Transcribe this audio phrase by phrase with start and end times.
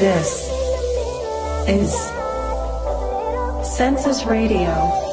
[0.00, 0.48] This
[1.68, 1.92] is
[3.76, 5.07] Census Radio.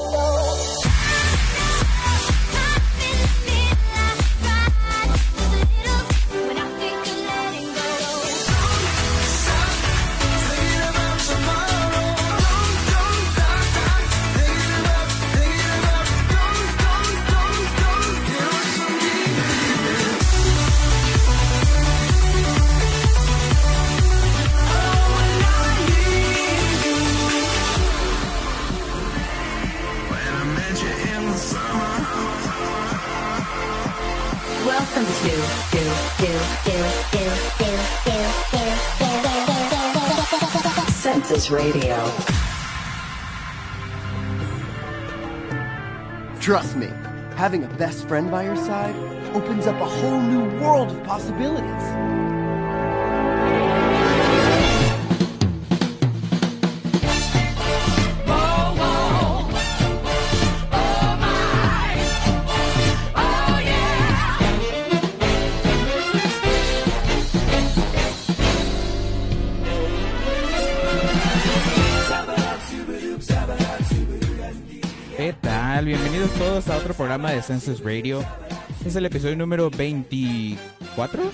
[47.46, 48.96] Having a best friend by your side
[49.36, 52.25] opens up a whole new world of possibilities.
[77.16, 78.22] Programa de Census Radio.
[78.86, 81.32] Es el episodio número 24.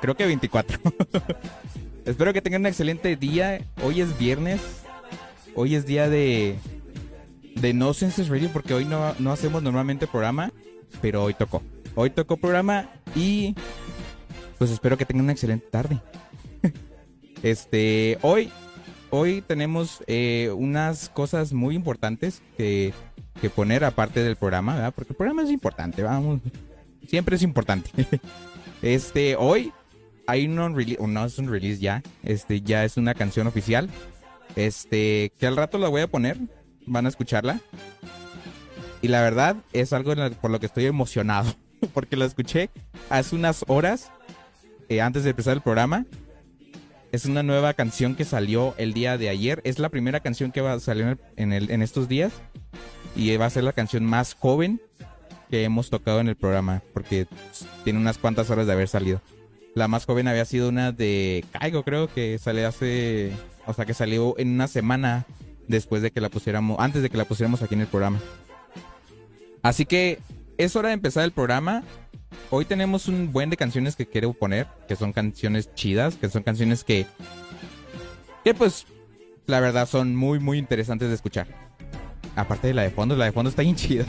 [0.00, 0.78] Creo que 24.
[2.06, 3.60] Espero que tengan un excelente día.
[3.84, 4.62] Hoy es viernes.
[5.54, 6.56] Hoy es día de
[7.54, 10.52] de no Census Radio porque hoy no, no hacemos normalmente programa,
[11.02, 11.62] pero hoy tocó.
[11.96, 13.54] Hoy tocó programa y
[14.56, 16.00] pues espero que tengan una excelente tarde.
[17.42, 18.50] Este, hoy
[19.10, 22.92] hoy tenemos eh, unas cosas muy importantes que,
[23.40, 24.92] que poner aparte del programa, ¿verdad?
[24.94, 26.40] Porque el programa es importante, vamos.
[27.06, 27.90] Siempre es importante.
[28.82, 29.74] Este, hoy
[30.26, 33.90] hay un release, no es un release ya, este, ya es una canción oficial.
[34.56, 36.38] Este, que al rato la voy a poner,
[36.86, 37.60] van a escucharla.
[39.02, 41.54] Y la verdad es algo por lo que estoy emocionado,
[41.94, 42.70] porque la escuché
[43.08, 44.10] hace unas horas
[44.88, 46.06] eh, antes de empezar el programa.
[47.12, 49.60] Es una nueva canción que salió el día de ayer.
[49.64, 52.32] Es la primera canción que va a salir en, estos días.
[53.16, 54.80] Y va a ser la canción más joven
[55.50, 56.82] que hemos tocado en el programa.
[56.92, 57.26] Porque
[57.82, 59.20] tiene unas cuantas horas de haber salido.
[59.74, 63.32] La más joven había sido una de Caigo, creo que salió hace.
[63.66, 65.26] O sea, que salió en una semana
[65.66, 66.78] después de que la pusiéramos.
[66.78, 68.20] Antes de que la pusiéramos aquí en el programa.
[69.62, 70.20] Así que
[70.58, 71.82] es hora de empezar el programa.
[72.50, 76.42] Hoy tenemos un buen de canciones que quiero poner, que son canciones chidas, que son
[76.42, 77.06] canciones que,
[78.44, 78.86] que pues,
[79.46, 81.46] la verdad son muy, muy interesantes de escuchar.
[82.36, 84.06] Aparte de la de fondo, la de fondo está bien chida.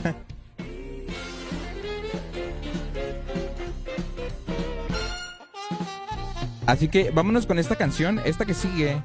[6.66, 9.02] Así que vámonos con esta canción, esta que sigue.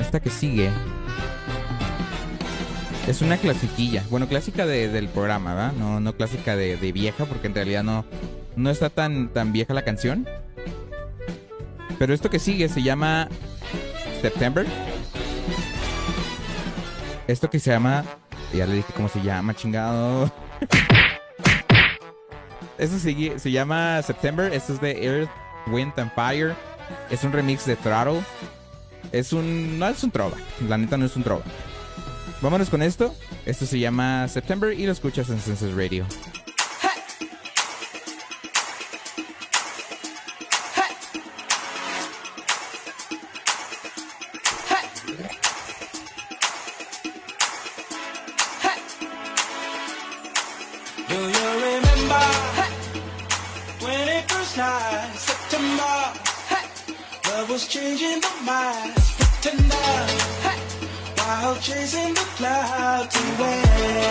[0.00, 0.70] Esta que sigue.
[3.06, 4.02] Es una clasiquilla.
[4.10, 5.72] Bueno, clásica de- del programa, ¿verdad?
[5.72, 8.04] No, no clásica de, vieja, porque en realidad no,
[8.56, 10.26] no está tan, tan vieja la canción.
[11.98, 13.28] Pero esto que sigue se llama
[14.22, 14.66] September.
[17.26, 18.04] Esto que se llama.
[18.54, 20.30] Ya le dije cómo se llama, chingado.
[22.78, 24.52] Esto sigue, se llama September.
[24.52, 25.30] Esto es de Earth,
[25.68, 26.54] Wind and Fire.
[27.10, 28.20] Es un remix de Throttle.
[29.12, 29.78] Es un.
[29.78, 30.36] No es un trova.
[30.68, 31.42] La neta no es un trova.
[32.44, 33.14] Vámonos con esto.
[33.46, 36.04] Esto se llama September y lo escuchas en Census Radio.
[55.16, 56.12] September?
[57.26, 60.43] Love was changing the minds, pretender,
[61.26, 64.04] while chasing the clouds away.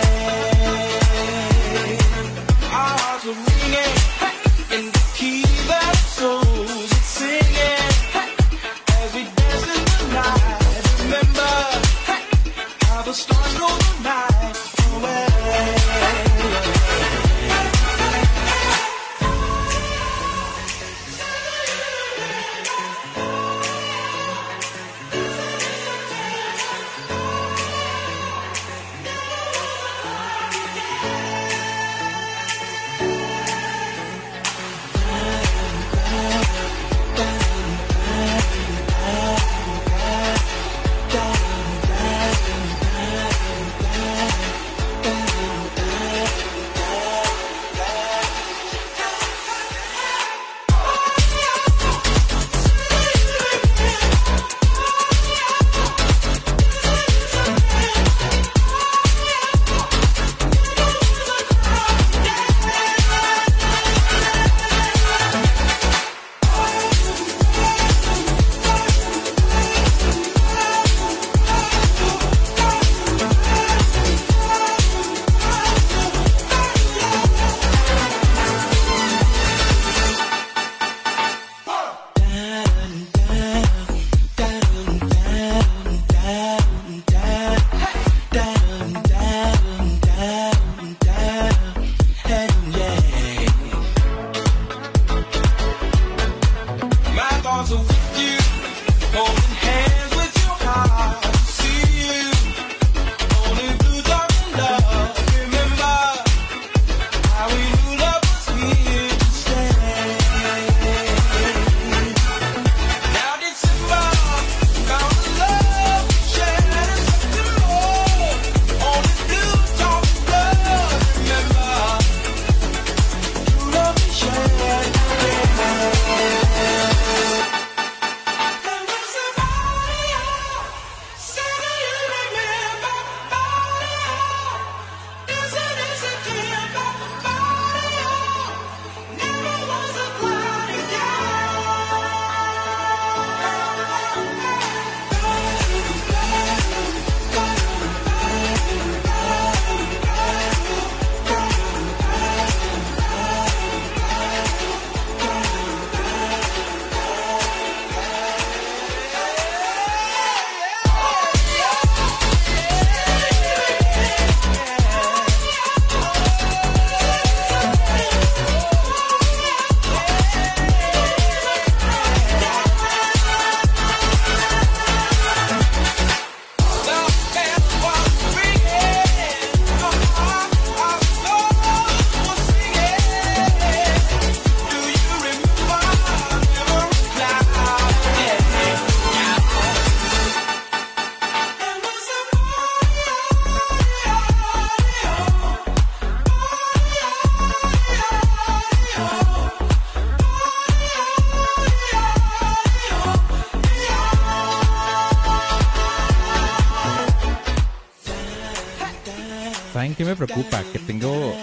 [210.14, 211.34] Me preocupa, que tengo,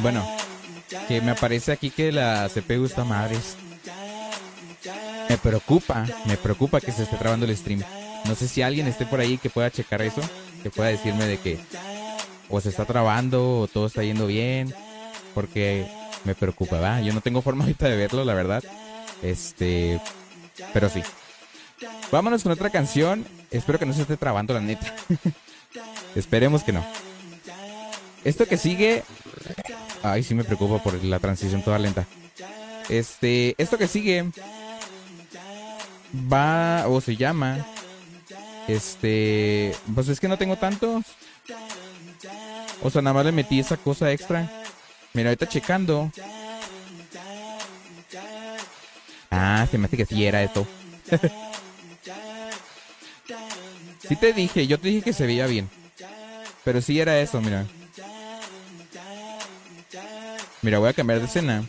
[0.00, 0.26] bueno,
[1.08, 3.56] que me aparece aquí que la CPU está madres.
[5.28, 7.82] Me preocupa, me preocupa que se esté trabando el stream.
[8.26, 10.20] No sé si alguien esté por ahí que pueda checar eso,
[10.62, 11.58] que pueda decirme de que
[12.50, 14.74] o se está trabando o todo está yendo bien,
[15.34, 15.86] porque
[16.24, 17.00] me preocupa.
[17.00, 18.62] Yo no tengo forma ahorita de verlo, la verdad.
[19.22, 19.98] Este,
[20.74, 21.02] pero sí.
[22.12, 23.26] Vámonos con otra canción.
[23.50, 24.94] Espero que no se esté trabando, la neta.
[26.14, 26.84] Esperemos que no.
[28.24, 29.02] Esto que sigue.
[30.02, 32.06] Ay, sí me preocupa por la transición toda lenta.
[32.88, 34.30] Este, esto que sigue
[36.32, 37.66] va o se llama
[38.68, 41.04] este, pues es que no tengo tantos.
[42.82, 44.50] O sea, nada más le metí esa cosa extra.
[45.12, 46.10] Mira, ahorita checando.
[49.30, 50.66] Ah, se me hace que sí era esto.
[54.08, 55.68] sí te dije, yo te dije que se veía bien.
[56.64, 57.66] Pero sí era eso, mira.
[60.64, 61.62] Mira, voy a cambiar de escena.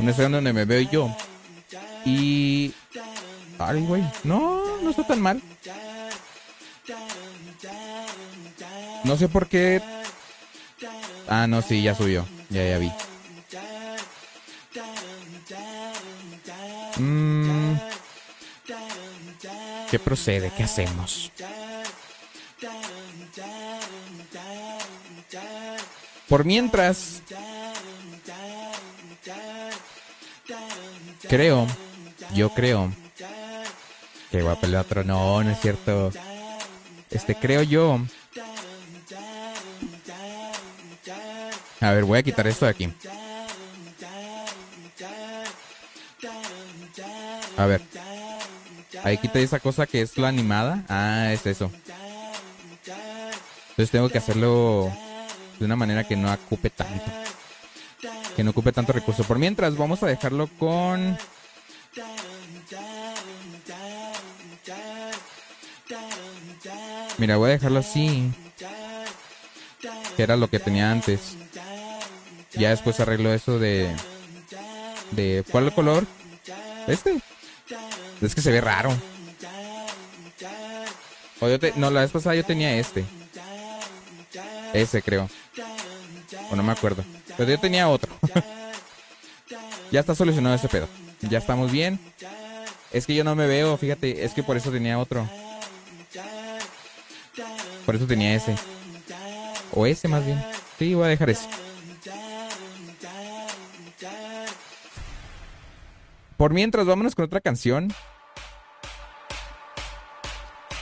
[0.00, 1.14] Una escena donde me veo yo.
[2.06, 2.72] Y...
[3.58, 4.02] Ay, güey.
[4.24, 5.42] No, no está tan mal.
[9.04, 9.82] No sé por qué...
[11.28, 12.26] Ah, no, sí, ya subió.
[12.48, 12.90] Ya, ya vi.
[16.96, 17.76] Mm.
[19.90, 20.50] ¿Qué procede?
[20.56, 21.30] ¿Qué hacemos?
[26.28, 27.22] Por mientras...
[31.28, 31.66] Creo,
[32.34, 32.92] yo creo
[34.30, 35.04] que va a otro.
[35.04, 36.12] No, no es cierto.
[37.10, 38.00] Este, creo yo.
[41.80, 42.92] A ver, voy a quitar esto de aquí.
[47.56, 47.82] A ver.
[49.02, 50.84] Ahí quita esa cosa que es la animada.
[50.88, 51.70] Ah, es eso.
[53.70, 54.90] Entonces tengo que hacerlo
[55.58, 57.04] de una manera que no ocupe tanto.
[58.34, 59.24] Que no ocupe tanto recurso.
[59.24, 61.18] Por mientras, vamos a dejarlo con...
[67.18, 68.30] Mira, voy a dejarlo así.
[70.16, 71.36] Que era lo que tenía antes.
[72.52, 73.94] Ya después arreglo eso de...
[75.12, 75.44] De...
[75.50, 76.06] ¿Cuál color?
[76.86, 77.20] Este.
[78.20, 78.96] Es que se ve raro.
[81.40, 83.04] O te- no, la vez pasada yo tenía este.
[84.76, 85.28] Ese creo.
[86.50, 87.02] O no me acuerdo.
[87.36, 88.12] Pero yo tenía otro.
[89.90, 90.86] ya está solucionado ese pedo.
[91.22, 91.98] Ya estamos bien.
[92.92, 94.24] Es que yo no me veo, fíjate.
[94.24, 95.28] Es que por eso tenía otro.
[97.86, 98.54] Por eso tenía ese.
[99.72, 100.44] O ese más bien.
[100.78, 101.48] Sí, voy a dejar ese.
[106.36, 107.92] Por mientras, vámonos con otra canción.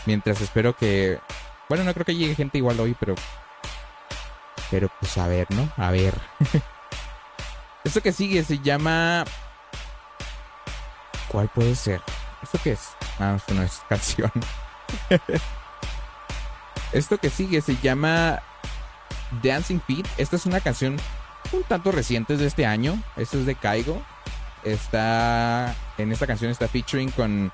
[0.05, 1.21] Mientras espero que...
[1.69, 3.15] Bueno, no creo que llegue gente igual hoy, pero...
[4.71, 5.71] Pero pues a ver, ¿no?
[5.77, 6.15] A ver.
[7.85, 9.25] Esto que sigue se llama...
[11.29, 12.01] ¿Cuál puede ser?
[12.43, 12.91] ¿Esto qué es?
[13.19, 14.31] Ah, esto no es canción.
[16.93, 18.41] Esto que sigue se llama
[19.43, 20.07] Dancing Feet.
[20.17, 20.97] Esta es una canción
[21.53, 23.03] un tanto reciente de este año.
[23.17, 24.03] Esto es de Kaigo.
[24.63, 25.75] Está.
[25.99, 27.51] En esta canción está featuring con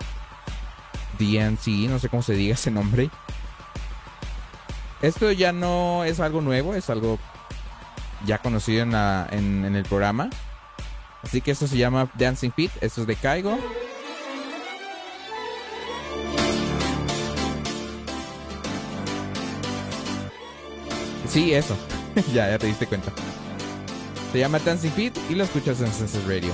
[1.18, 3.10] DNC, no sé cómo se diga ese nombre.
[5.02, 7.18] Esto ya no es algo nuevo, es algo
[8.26, 10.28] ya conocido en, la- en- en el programa.
[11.22, 12.70] Así que esto se llama Dancing Feet.
[12.80, 13.58] Esto es de Kaigo.
[21.28, 21.76] Sí, eso.
[22.34, 23.12] ya, ya te diste cuenta.
[24.32, 26.52] Se llama Dancing Feet y lo escuchas en Senses Radio.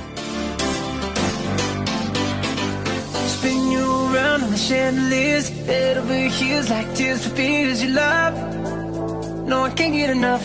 [4.37, 8.35] Around on the chandeliers, head over heels like tears for fears you love.
[9.49, 10.45] No, I can't get enough.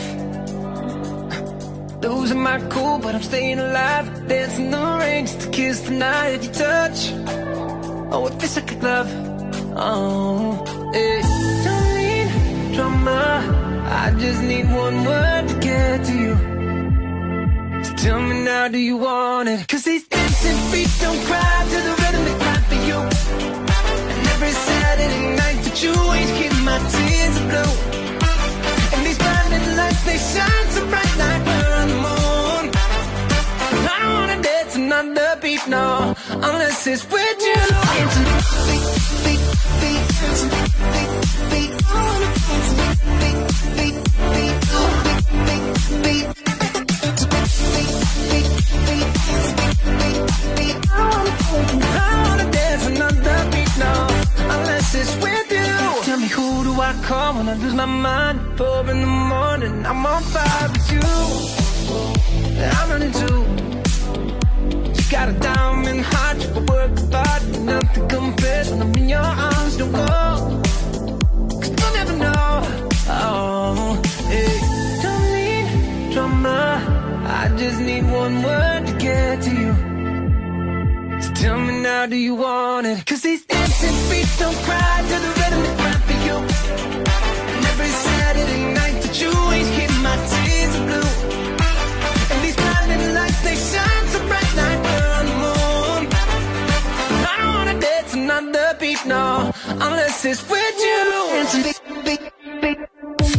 [2.01, 4.05] Losing my cool, but I'm staying alive.
[4.29, 7.11] Dancing the rain just to kiss the night you touch.
[8.13, 9.09] Oh, it feels like a glove.
[9.75, 11.23] Oh, it
[11.65, 13.83] don't need drama.
[14.03, 16.35] I just need one word to get to you.
[17.83, 19.67] So tell me now, do you want it?
[19.67, 22.50] Cause these dancing feet don't cry to the rhythm
[24.41, 27.73] every Saturday night that you ain't keep my tears blue.
[28.93, 32.63] And these blinding lights, they shine so bright like we're on the moon.
[33.85, 36.15] I don't wanna dance another beat, no,
[36.49, 37.61] unless it's with you.
[37.97, 38.29] Dancing
[38.65, 38.85] feet,
[39.23, 39.43] feet,
[39.79, 40.53] feet, dancing
[40.93, 41.11] feet,
[41.51, 43.00] feet, I wanna dance feet, feet,
[57.07, 58.39] down when I lose my mind.
[58.57, 61.07] Four in the morning, I'm on fire with you.
[62.77, 63.39] I'm running too.
[64.95, 67.41] You got a diamond heart, you can work hard,
[67.71, 69.77] nothing compares when I'm in your arms.
[69.77, 70.61] Don't go,
[71.61, 72.51] cause you'll never know.
[73.07, 74.01] Oh,
[74.33, 74.57] hey.
[75.03, 76.61] Don't need drama,
[77.41, 79.73] I just need one word to get to you.
[81.21, 83.05] So tell me now, do you want it?
[83.05, 85.80] Cause these dancing feet don't cry to the rhythm
[99.11, 101.03] no, unless it's with you.
[101.31, 102.21] Dancing beat, beat,
[102.61, 102.79] beat.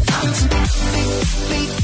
[0.07, 1.83] Dancing beat, beat, beat.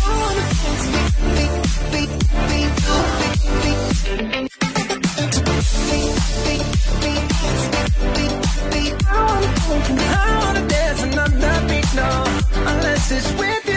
[10.01, 10.38] I
[11.99, 13.68] another beat, no, unless it's with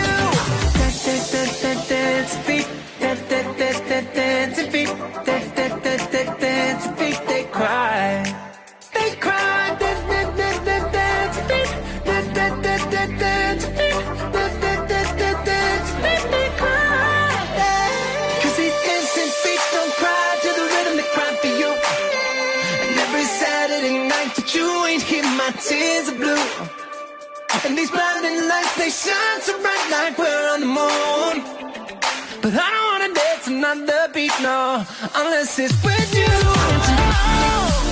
[33.62, 36.34] wanna dance another beat, no, unless it's with you.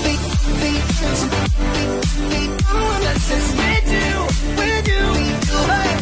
[0.04, 0.22] Beat,
[0.62, 1.28] beat, beat,
[2.30, 4.12] beat, unless it's with you,
[4.58, 5.06] with you.
[5.70, 5.94] Hey.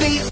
[0.00, 0.24] Beat,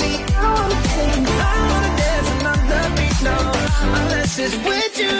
[0.00, 3.36] beat, I don't wanna dance another beat, no,
[3.98, 5.16] unless it's with you.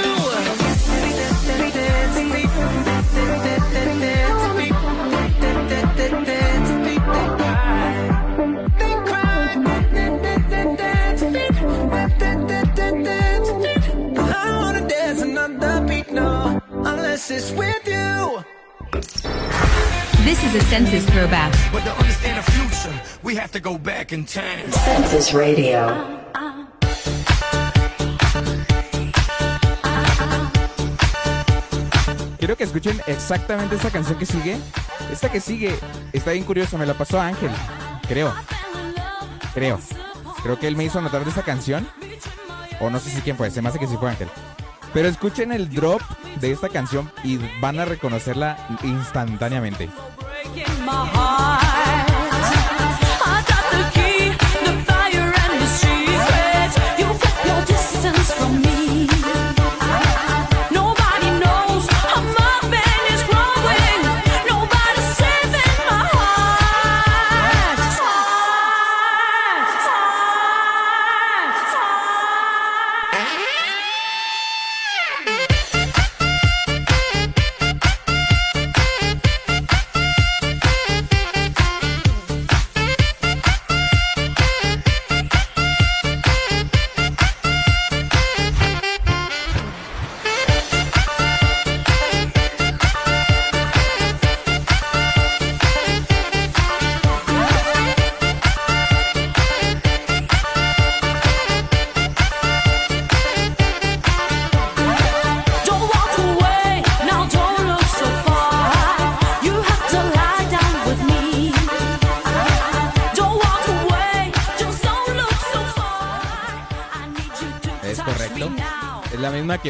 [6.55, 6.72] I
[17.13, 18.43] it's with you.
[20.25, 21.53] This is a census throwback.
[21.71, 24.71] But to understand the future, we have to go back in time.
[24.71, 25.87] Census Radio.
[32.39, 34.57] Quiero que escuchen exactamente esta canción que sigue.
[35.13, 35.79] Esta que sigue
[36.15, 37.51] está bien curiosa, me la pasó Ángel.
[38.09, 38.33] Creo.
[39.53, 39.79] Creo.
[40.43, 41.87] Creo que él me hizo anotar de esta canción.
[42.81, 44.29] O no sé si quién fue, se me hace que sí fue Ángel.
[44.93, 46.03] Pero escuchen el drop
[46.41, 49.89] de esta canción y van a reconocerla instantáneamente.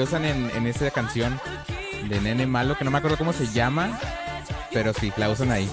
[0.03, 1.41] Que usan en, en esa canción
[2.09, 4.01] de Nene Malo, que no me acuerdo cómo se llama.
[4.73, 5.71] Pero sí, la usan ahí.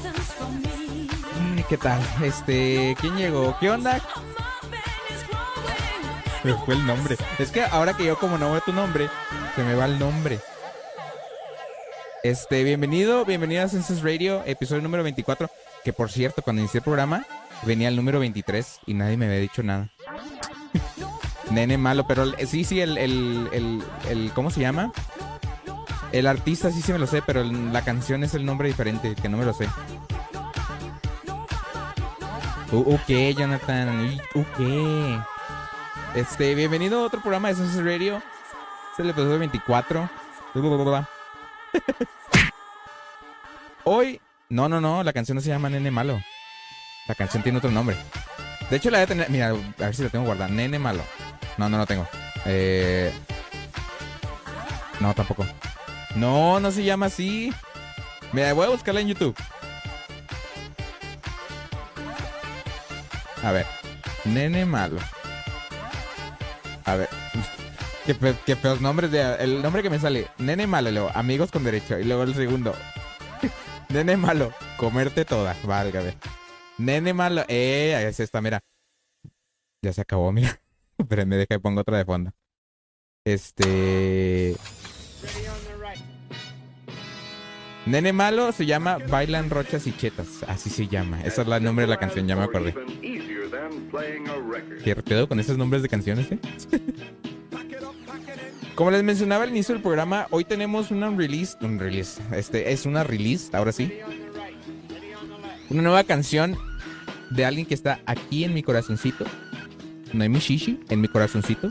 [1.39, 1.99] Mm, ¿Qué tal?
[2.23, 3.57] Este, ¿quién llegó?
[3.59, 3.99] ¿Qué onda?
[6.43, 7.17] Me fue el nombre.
[7.39, 9.09] Es que ahora que yo como no veo tu nombre,
[9.55, 10.39] se me va el nombre.
[12.21, 15.49] Este, bienvenido, bienvenido a Census Radio, episodio número 24.
[15.83, 17.25] Que por cierto, cuando inicié el programa,
[17.63, 19.89] venía el número 23 y nadie me había dicho nada.
[21.51, 24.91] Nene malo, pero sí, sí, el, el, el, ¿cómo se llama?
[26.11, 29.29] El artista sí se me lo sé, pero la canción es el nombre diferente, que
[29.29, 29.67] no me lo sé.
[32.71, 34.59] Uh, ok, Jonathan, ok.
[36.15, 38.21] Este, bienvenido a otro programa de Census Radio.
[38.93, 40.09] Es el episodio 24.
[43.83, 46.19] Hoy, no, no, no, la canción no se llama Nene Malo.
[47.07, 47.95] La canción tiene otro nombre.
[48.69, 50.49] De hecho, la de tener, mira, a ver si la tengo guardada.
[50.49, 51.03] Nene Malo.
[51.59, 52.07] No, no lo tengo.
[52.45, 53.11] Eh...
[55.01, 55.45] No, tampoco.
[56.15, 57.53] No, no se llama así.
[58.31, 59.35] Mira, voy a buscarla en YouTube.
[63.43, 63.65] A ver.
[64.23, 64.99] Nene malo.
[66.85, 67.09] A ver.
[68.05, 69.35] Qué, fe- qué feos nombres de...
[69.35, 70.27] El nombre que me sale.
[70.37, 71.99] Nene malo, luego, amigos con derecho.
[71.99, 72.73] Y luego el segundo.
[73.89, 74.53] Nene malo.
[74.77, 75.57] Comerte toda.
[75.65, 76.15] Válgame.
[76.77, 77.43] Nene malo.
[77.49, 78.61] Eh, es esta, mira.
[79.81, 80.57] Ya se acabó, mira.
[81.07, 82.31] Pero me deja que pongo otra de fondo.
[83.25, 84.55] Este...
[87.85, 90.43] Nene malo se llama Bailan Rochas y Chetas.
[90.47, 91.21] Así se llama.
[91.21, 92.75] Ese es el nombre de la canción, ya me acordé.
[94.83, 96.39] ¿Qué pedo con esos nombres de canciones, eh?
[98.75, 102.85] Como les mencionaba al inicio del programa, hoy tenemos una release, un release, este es
[102.85, 103.91] una release, ahora sí.
[105.69, 106.57] Una nueva canción
[107.29, 109.25] de alguien que está aquí en mi corazoncito.
[110.13, 111.69] Noemi Shishi, en mi corazoncito.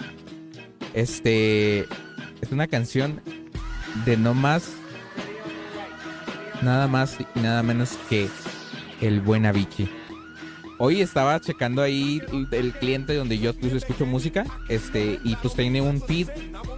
[0.95, 3.21] Este es una canción
[4.05, 4.71] de no más,
[6.63, 8.29] nada más y nada menos que
[9.01, 9.91] el buen Avicii.
[10.81, 12.23] Hoy estaba checando ahí
[12.53, 16.29] el, cliente donde yo pues, escucho música, este, y pues tiene un feed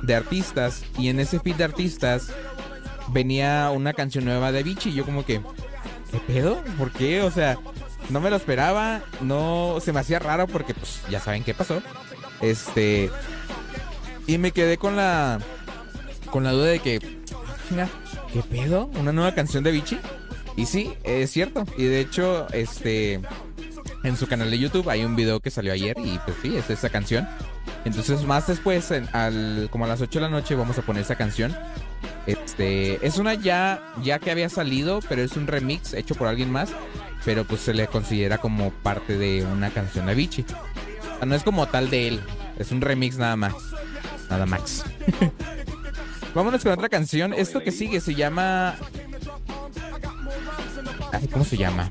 [0.03, 2.33] de artistas, y en ese feed de artistas
[3.09, 5.43] venía una canción nueva de Avicii, y yo como que,
[6.11, 6.63] ¿qué pedo?
[6.79, 7.21] ¿Por qué?
[7.21, 7.59] O sea,
[8.11, 11.83] no me lo esperaba, no, se me hacía raro porque pues ya saben qué pasó.
[12.41, 13.11] Este,
[14.27, 15.39] y me quedé con la,
[16.31, 16.99] con la duda de que,
[17.69, 17.89] "Chinga,
[18.33, 18.91] ¿qué pedo?
[18.99, 20.01] ¿Una nueva canción de Avicii?
[20.57, 23.21] Y sí, es cierto, y de hecho, este
[24.03, 26.71] en su canal de YouTube hay un video que salió ayer y pues sí, es
[26.71, 27.29] esa canción.
[27.85, 31.17] Entonces más después, al, como a las 8 de la noche, vamos a poner esa
[31.17, 31.55] canción.
[32.27, 36.51] Este, es una ya, ya que había salido, pero es un remix hecho por alguien
[36.51, 36.71] más,
[37.25, 40.45] pero pues se le considera como parte de una canción de Avicii.
[40.45, 42.21] O sea, no es como tal de él,
[42.59, 43.55] es un remix nada más.
[44.29, 44.85] Nada más.
[46.35, 47.35] Vámonos con otra canción.
[47.35, 48.77] Esto que sigue se llama...
[51.33, 51.91] ¿Cómo se llama?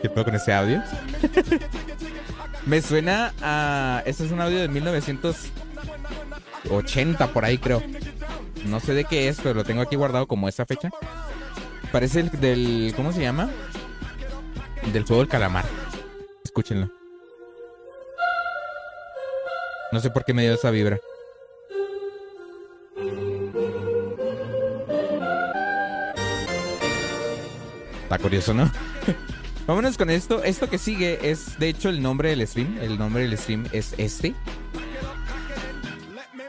[0.00, 0.82] ¿Qué pedo con ese audio?
[2.68, 4.02] Me suena a...
[4.04, 7.82] Este es un audio de 1980 por ahí creo.
[8.66, 10.90] No sé de qué es, pero lo tengo aquí guardado como esa fecha.
[11.90, 12.92] Parece el del...
[12.94, 13.48] ¿Cómo se llama?
[14.92, 15.64] Del juego del calamar.
[16.44, 16.90] Escúchenlo.
[19.90, 20.98] No sé por qué me dio esa vibra.
[28.02, 28.70] Está curioso, ¿no?
[29.68, 30.42] Vámonos con esto.
[30.44, 32.78] Esto que sigue es, de hecho, el nombre del stream.
[32.80, 34.34] El nombre del stream es este.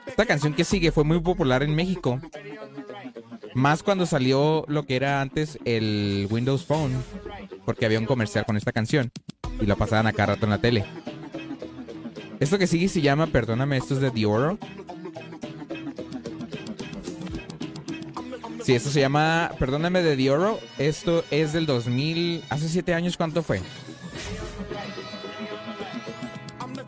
[0.07, 2.21] Esta canción que sigue fue muy popular en México.
[3.53, 6.93] Más cuando salió lo que era antes el Windows Phone.
[7.65, 9.11] Porque había un comercial con esta canción.
[9.59, 10.85] Y la pasaban a cada rato en la tele.
[12.39, 14.57] Esto que sigue se llama, perdóname, esto es de The Oro.
[18.69, 20.59] Sí, esto se llama, perdóname, de The Oro.
[20.77, 23.63] Esto es del 2000, hace siete años, ¿cuánto fue?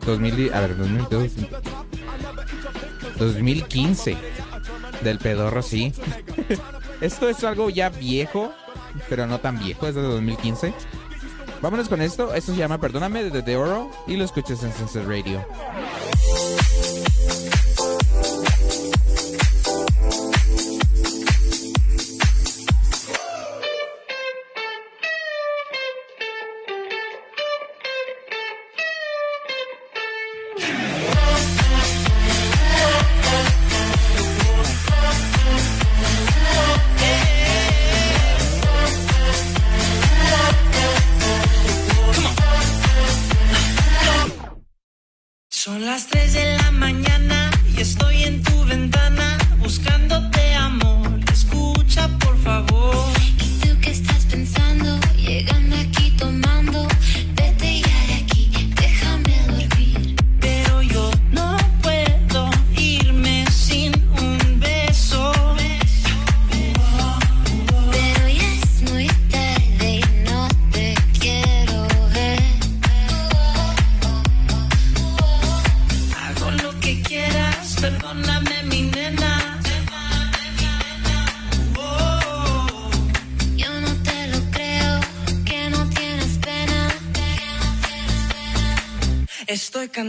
[0.06, 1.32] 2000, y- a ver, 2002,
[3.18, 4.16] 2015.
[5.02, 5.92] Del pedorro, sí.
[7.00, 8.52] esto es algo ya viejo,
[9.08, 10.72] pero no tan viejo, es de 2015.
[11.62, 12.32] Vámonos con esto.
[12.32, 15.44] Esto se llama Perdóname de The Oro y lo escuchas en Sunset Radio.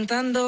[0.06, 0.43] Cantando.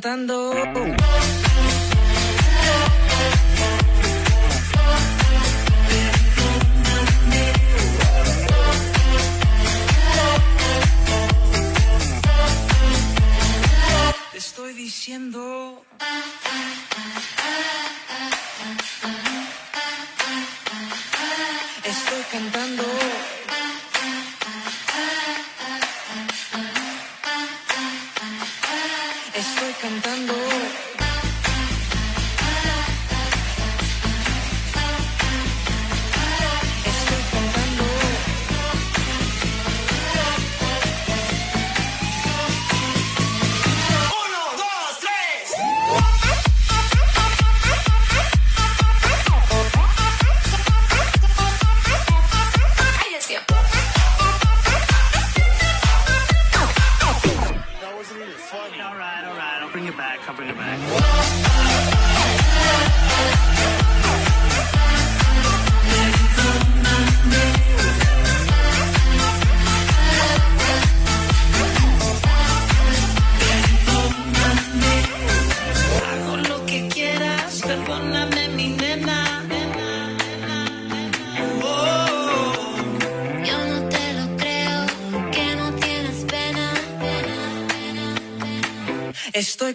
[0.00, 0.52] Cantando.
[14.30, 15.82] Te estoy diciendo.
[21.84, 23.17] Estoy cantando.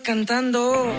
[0.03, 0.93] Cantando.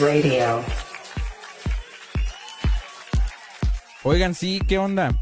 [0.00, 0.64] Radio.
[4.04, 5.20] Oigan, sí, ¿qué onda?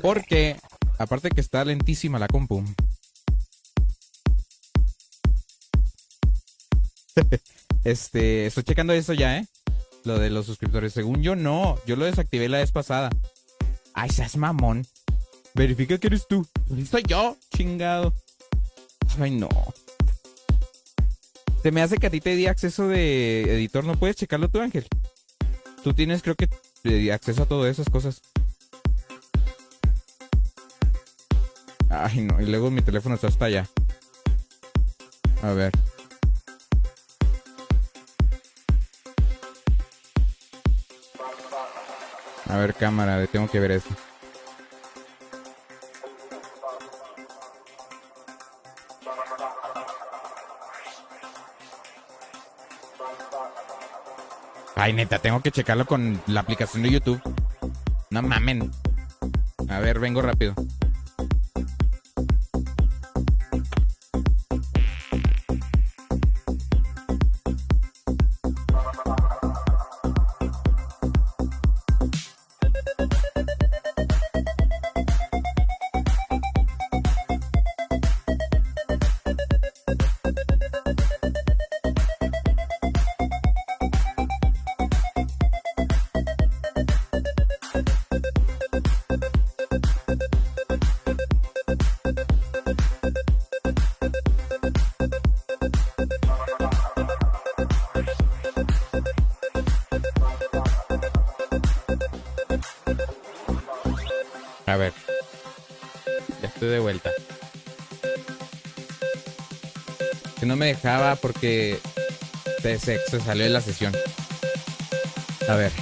[0.00, 0.56] Porque,
[0.98, 2.64] aparte que está lentísima la compu.
[7.84, 9.46] este, estoy checando eso ya, ¿eh?
[10.04, 10.92] Lo de los suscriptores.
[10.92, 11.76] Según yo, no.
[11.86, 13.10] Yo lo desactivé la vez pasada.
[13.94, 14.86] Ay, seas mamón.
[15.54, 16.46] Verifica que eres tú.
[16.88, 18.14] Soy yo, chingado.
[19.18, 19.48] Ay, no.
[21.68, 23.84] Se me hace que a ti te di acceso de editor.
[23.84, 24.86] ¿No puedes checarlo tú, Ángel?
[25.84, 26.48] Tú tienes, creo que,
[27.12, 28.22] acceso a todas esas cosas.
[31.90, 32.40] Ay, no.
[32.40, 33.68] Y luego mi teléfono está hasta allá.
[35.42, 35.72] A ver.
[42.46, 43.90] A ver, cámara, tengo que ver eso.
[54.92, 57.20] Neta, tengo que checarlo con la aplicación de YouTube.
[58.10, 58.70] No mamen.
[59.68, 60.54] A ver, vengo rápido.
[111.16, 111.78] Porque
[112.62, 113.92] se, se- se salió de la sesión.
[115.48, 115.72] A ver,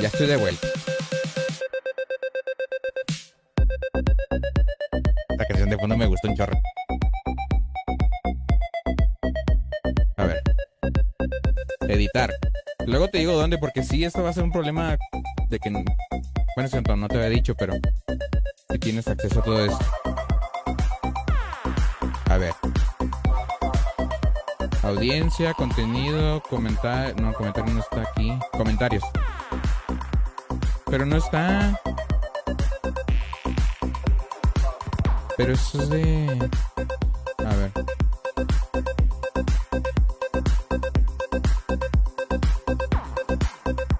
[0.00, 0.68] ya estoy de vuelta.
[5.38, 6.54] La canción de fondo me gustó un chorro.
[11.92, 12.32] editar.
[12.86, 14.96] Luego te digo dónde, porque sí, esto va a ser un problema
[15.48, 15.70] de que...
[15.70, 17.74] Bueno, siento, no te había dicho, pero...
[18.70, 19.84] Si tienes acceso a todo esto.
[24.82, 27.20] Audiencia, contenido, comentar...
[27.20, 28.36] No, comentario no está aquí.
[28.50, 29.04] Comentarios.
[30.86, 31.80] Pero no está...
[35.36, 36.50] Pero eso es de...
[37.38, 37.72] A ver.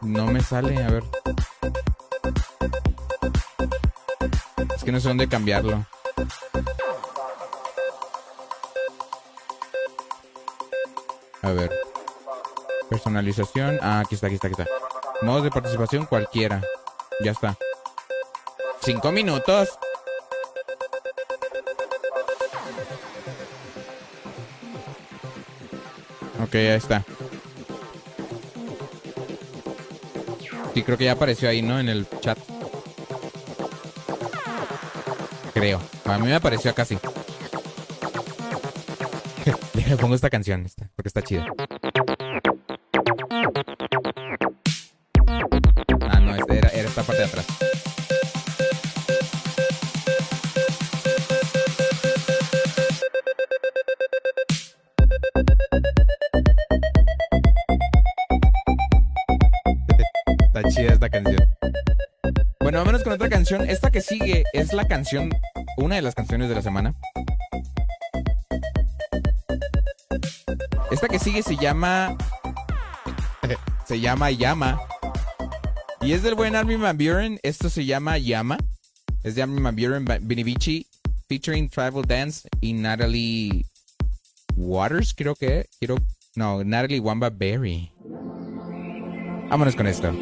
[0.02, 1.04] No me sale, a ver.
[4.76, 5.86] Es que no sé dónde cambiarlo.
[11.42, 11.70] A ver.
[12.88, 13.78] Personalización.
[13.82, 14.72] Ah, aquí está, aquí está, aquí está.
[15.22, 16.62] Modos de participación cualquiera.
[17.20, 17.56] Ya está.
[18.80, 19.68] Cinco minutos.
[26.42, 27.04] Ok, ahí está.
[30.74, 31.78] Sí, creo que ya apareció ahí, ¿no?
[31.78, 32.38] En el chat.
[35.54, 35.80] Creo.
[36.04, 36.98] A mí me apareció acá sí.
[39.88, 40.66] Le pongo esta canción,
[41.02, 41.46] porque está chida.
[46.10, 47.46] Ah, no, esta era, era esta parte de atrás.
[60.54, 61.36] Está chida esta canción.
[62.60, 63.68] Bueno, vámonos con otra canción.
[63.68, 65.30] Esta que sigue es la canción,
[65.78, 66.94] una de las canciones de la semana.
[71.02, 72.16] Esta que sigue se llama.
[73.84, 74.78] se llama Llama.
[76.00, 77.40] Y es del buen Armin Van Buren.
[77.42, 78.56] Esto se llama Llama.
[79.24, 80.86] Es de Armin Van Buren, Binivici,
[81.28, 83.66] featuring Tribal Dance y Natalie
[84.54, 85.66] Waters, creo que.
[85.80, 85.96] Quiero,
[86.36, 87.90] no, Natalie Wamba Berry.
[89.50, 90.12] Vámonos con esto.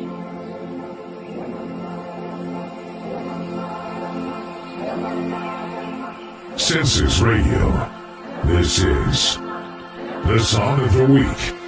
[6.56, 7.86] Census Radio.
[8.46, 9.49] This is
[10.30, 11.59] the song of the week.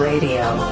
[0.00, 0.69] Radio.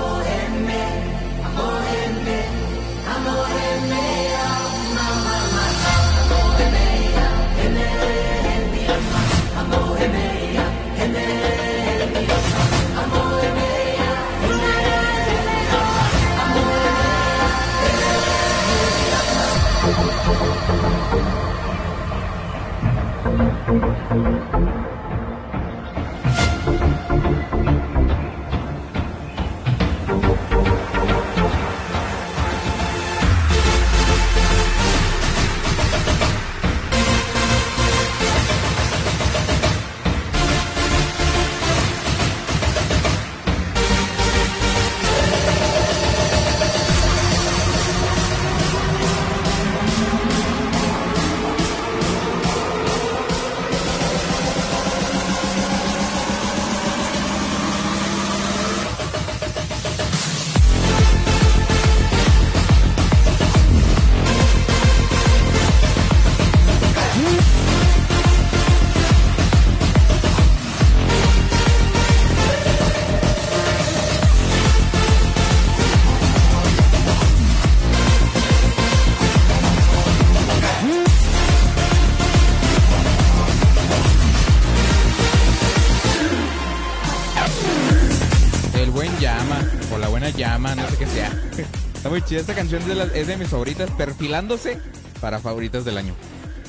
[92.28, 92.40] Chida.
[92.40, 92.82] Esta canción
[93.14, 94.78] es de, mis favoritas, perfilándose
[95.20, 96.14] para favoritas del año.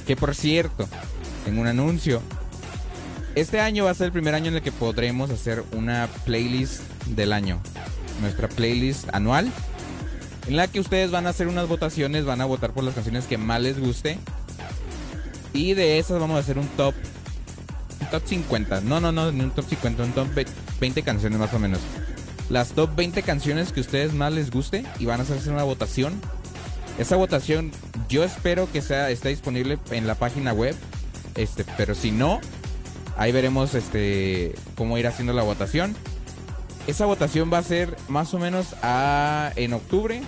[0.07, 0.87] Que por cierto,
[1.45, 2.21] tengo un anuncio.
[3.35, 6.81] Este año va a ser el primer año en el que podremos hacer una playlist
[7.07, 7.61] del año.
[8.21, 9.51] Nuestra playlist anual.
[10.47, 13.25] En la que ustedes van a hacer unas votaciones, van a votar por las canciones
[13.25, 14.17] que más les guste.
[15.53, 16.95] Y de esas vamos a hacer un top.
[18.01, 18.81] Un top 50.
[18.81, 20.47] No, no, no, ni un top 50, un top ve-
[20.79, 21.79] 20 canciones más o menos.
[22.49, 26.19] Las top 20 canciones que ustedes más les guste y van a hacer una votación.
[26.97, 27.71] Esa votación
[28.09, 30.75] yo espero que sea esté disponible en la página web.
[31.35, 32.41] Este, pero si no,
[33.17, 35.95] ahí veremos este cómo ir haciendo la votación.
[36.87, 40.21] Esa votación va a ser más o menos a, en octubre,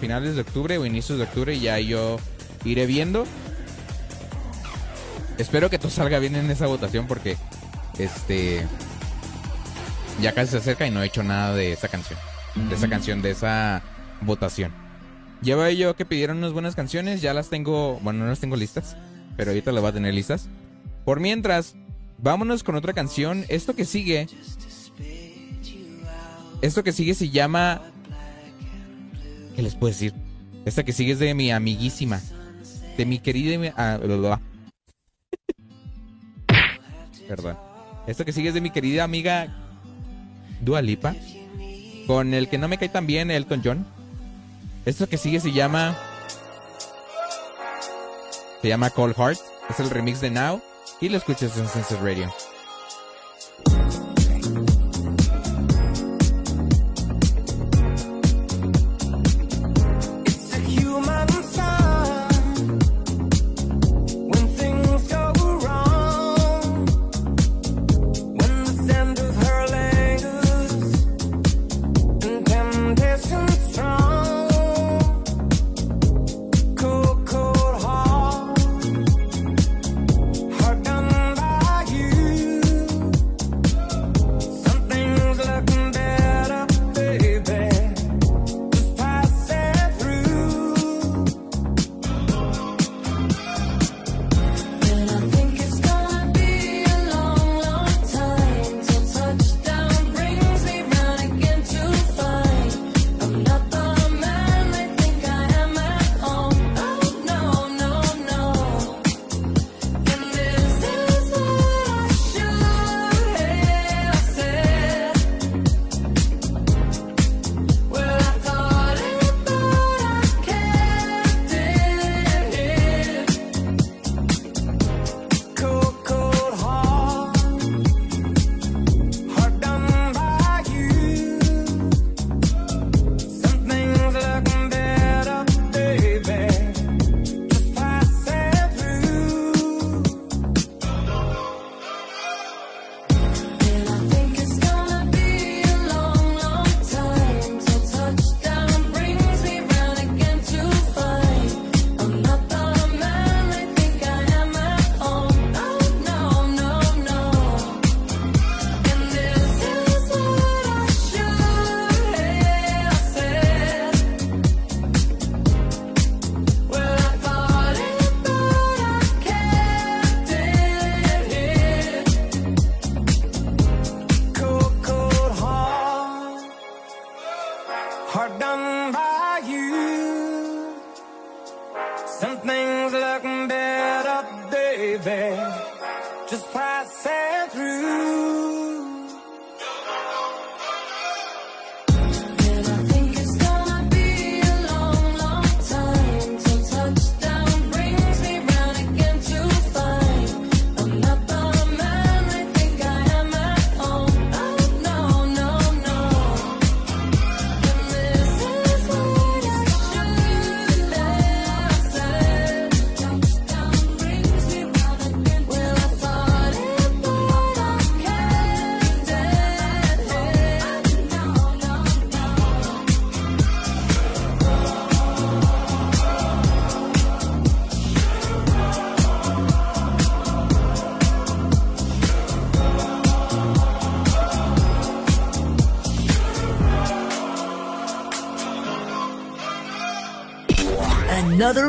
[0.00, 2.18] finales de octubre o inicios de octubre, y ya yo
[2.64, 3.24] iré viendo.
[5.38, 7.36] Espero que todo salga bien en esa votación porque
[7.98, 8.66] este
[10.20, 12.18] ya casi se acerca y no he hecho nada de esa canción.
[12.68, 13.82] De esa canción, de esa
[14.20, 14.72] votación.
[15.42, 18.96] Lleva yo que pidieron unas buenas canciones, ya las tengo, bueno, no las tengo listas,
[19.36, 20.48] pero ahorita las voy a tener listas.
[21.04, 21.76] Por mientras,
[22.18, 23.44] vámonos con otra canción.
[23.48, 24.26] Esto que sigue
[26.60, 27.82] esto que sigue se llama.
[29.54, 30.12] ¿Qué les puedo decir?
[30.64, 32.20] Esta que sigue es de mi amiguísima.
[32.96, 33.72] De mi querida.
[33.76, 34.40] ah, bla, bla, bla.
[37.28, 37.56] Perdón.
[38.06, 39.67] Esto que sigue es de mi querida amiga
[40.60, 41.14] Dua Lipa.
[42.06, 43.86] Con el que no me cae tan bien, Elton John.
[44.86, 45.96] Esto que sigue se llama.
[48.62, 49.38] Se llama Cold Heart.
[49.68, 50.62] Es el remix de Now.
[51.00, 52.32] Y lo escuchas en Census Radio.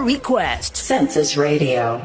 [0.10, 0.76] request.
[0.76, 2.02] Census Radio.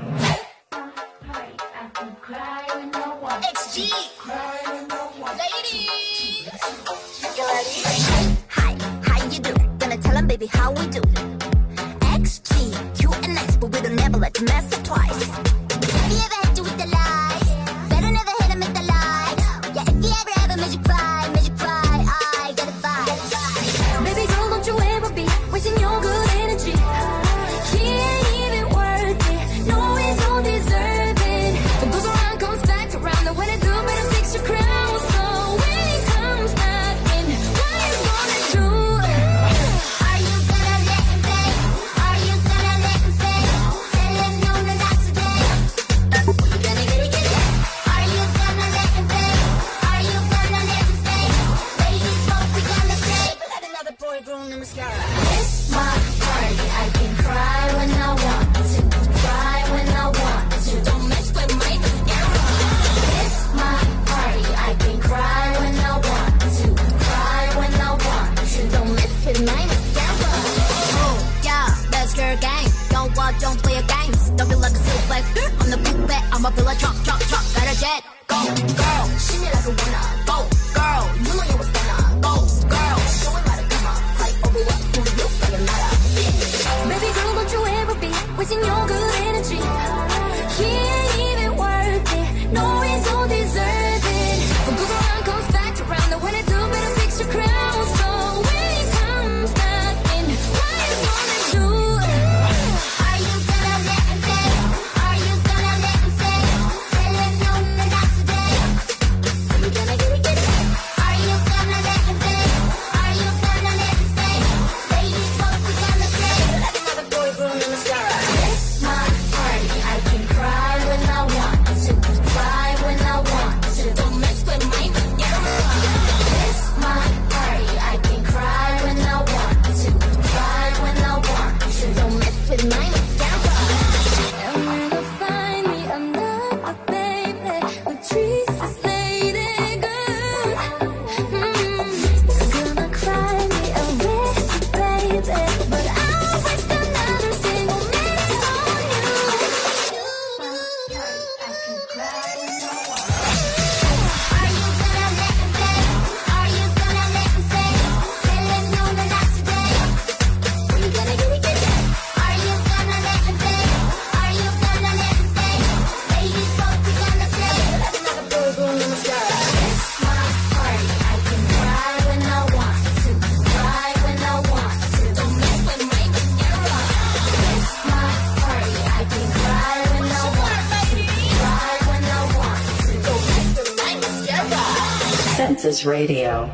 [185.82, 186.48] Radio.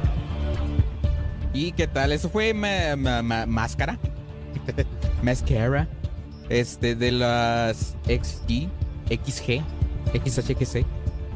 [1.53, 2.13] ¿Y qué tal?
[2.13, 2.97] Eso fue ma
[3.47, 3.99] máscara.
[5.23, 5.89] Mascara.
[6.49, 8.69] Este, de las XG,
[9.09, 9.63] XG,
[10.25, 10.85] XHXC.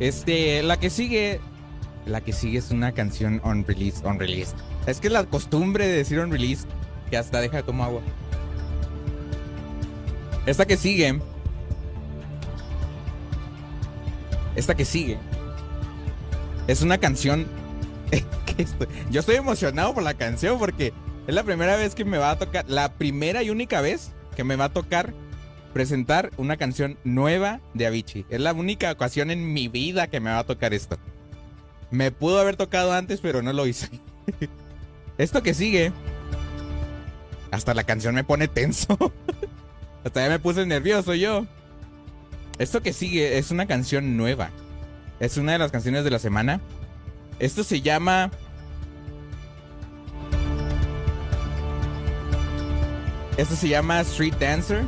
[0.01, 1.41] Este, la que sigue.
[2.07, 4.55] La que sigue es una canción on release, on release.
[4.87, 6.66] Es que es la costumbre de decir on release
[7.11, 8.03] que hasta deja de tomar agua.
[10.47, 11.20] Esta que sigue.
[14.57, 15.18] Esta que sigue.
[16.66, 17.47] Es una canción
[19.11, 20.93] yo estoy emocionado por la canción porque
[21.27, 24.45] es la primera vez que me va a tocar, la primera y única vez que
[24.45, 25.15] me va a tocar
[25.73, 28.27] presentar una canción nueva de Avicii.
[28.31, 30.99] Es la única ocasión en mi vida que me va a tocar esto.
[31.91, 33.89] Me pudo haber tocado antes, pero no lo hice.
[35.19, 35.93] esto que sigue,
[37.51, 38.97] hasta la canción me pone tenso.
[40.05, 41.47] hasta ya me puse nervioso yo.
[42.59, 44.51] Esto que sigue es una canción nueva.
[45.19, 46.61] Es una de las canciones de la semana.
[47.39, 48.30] Esto se llama...
[53.37, 54.85] Esto se llama Street Dancer.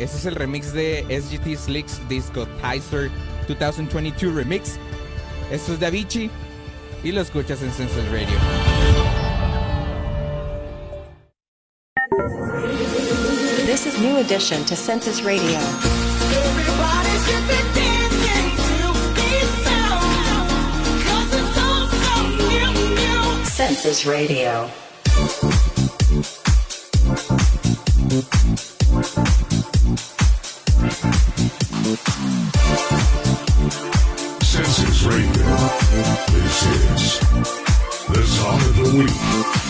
[0.00, 3.10] Este es el remix de SGT Slicks Discotizer
[3.46, 4.78] 2022 Remix.
[5.50, 6.30] Esto es de Avicii
[7.04, 8.34] y lo escuchas en Senses Radio.
[13.66, 15.60] This is new addition to Census Radio.
[23.66, 24.68] Senses Radio.
[34.42, 35.56] Senses Radio.
[36.28, 37.20] This is
[38.08, 39.63] the song of the week.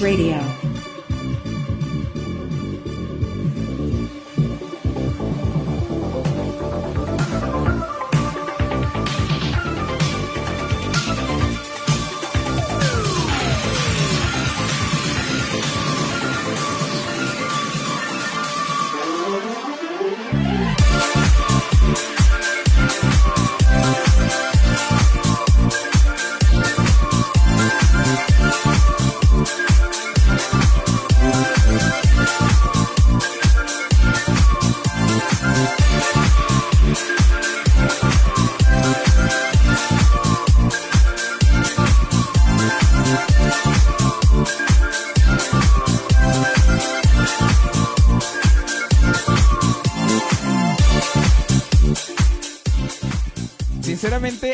[0.00, 0.55] Radio.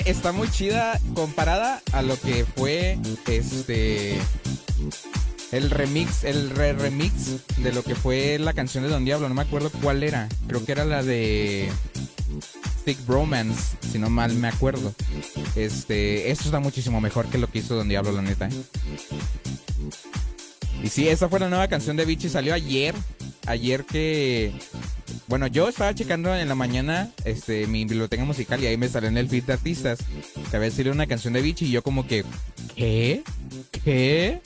[0.05, 4.19] Está muy chida comparada a lo que fue este
[5.53, 9.35] el remix, el re remix de lo que fue la canción de Don Diablo, no
[9.35, 10.29] me acuerdo cuál era.
[10.49, 11.71] Creo que era la de
[12.85, 14.95] Thick Bromance, si no mal me acuerdo.
[15.55, 18.49] Este, esto está muchísimo mejor que lo que hizo Don Diablo, la neta.
[20.83, 22.95] Y sí, esa fue la nueva canción de Vichy, salió ayer.
[23.47, 24.53] Ayer que.
[25.29, 29.09] Bueno, yo estaba checando en la mañana este, mi biblioteca musical y ahí me salió
[29.09, 30.01] en el feed de artistas
[30.51, 32.25] que había salido una canción de Vichy y yo como que.
[32.77, 33.23] ¿Qué?
[33.85, 34.41] ¿Qué?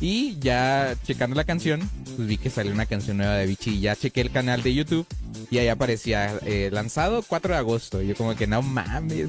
[0.00, 3.80] Y ya checando la canción, pues vi que salió una canción nueva de Vichy y
[3.80, 5.06] ya chequé el canal de YouTube
[5.50, 8.02] y ahí aparecía eh, lanzado 4 de agosto.
[8.02, 9.28] Y yo como que no mames.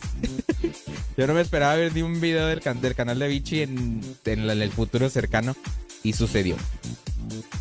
[1.17, 4.01] yo no me esperaba ver ni un video del, can- del canal de Vichy en,
[4.25, 5.55] en el futuro cercano
[6.01, 6.57] y sucedió.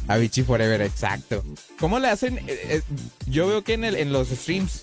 [0.09, 1.45] Avicii Forever, exacto.
[1.79, 2.39] ¿Cómo le hacen?
[2.39, 2.83] Eh, eh,
[3.27, 4.83] yo veo que en, los streams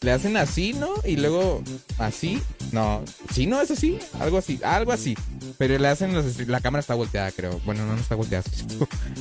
[0.00, 0.90] le hacen así, ¿no?
[1.04, 1.62] Y luego
[1.98, 2.42] así.
[2.72, 3.02] No,
[3.32, 3.98] sí, no es así.
[4.18, 5.16] Algo así, algo así.
[5.58, 6.46] Pero le hacen los.
[6.48, 7.60] La cámara está volteada, creo.
[7.64, 8.44] Bueno, no, no está volteada.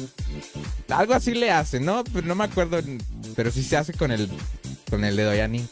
[0.89, 2.03] algo así le hacen, ¿no?
[2.03, 2.81] Pero no me acuerdo.
[3.35, 4.29] Pero sí se hace con el,
[4.89, 5.65] con el dedo, ya ni.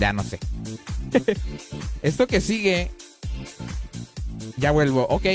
[0.00, 0.38] Ya no sé.
[2.02, 2.90] Esto que sigue.
[4.56, 5.26] Ya vuelvo, ok.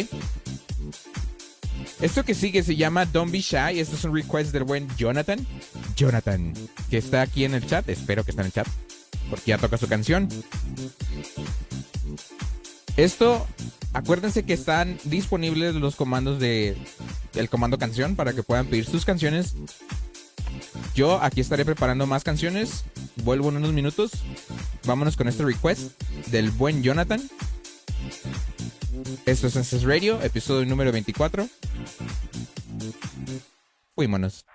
[2.04, 3.80] Esto que sigue se llama Don't Be Shy.
[3.80, 5.40] Esto es un request del buen Jonathan.
[5.96, 6.54] Jonathan,
[6.90, 7.88] que está aquí en el chat.
[7.88, 8.68] Espero que está en el chat.
[9.30, 10.28] Porque ya toca su canción.
[12.98, 13.48] Esto,
[13.94, 16.76] acuérdense que están disponibles los comandos de
[17.36, 19.56] el comando canción para que puedan pedir sus canciones.
[20.96, 22.84] Yo aquí estaré preparando más canciones.
[23.24, 24.12] Vuelvo en unos minutos.
[24.86, 25.94] Vámonos con este request
[26.28, 27.22] del buen Jonathan.
[29.26, 31.48] Esto es Census Radio, episodio número 24.
[33.96, 34.46] Fuímonos.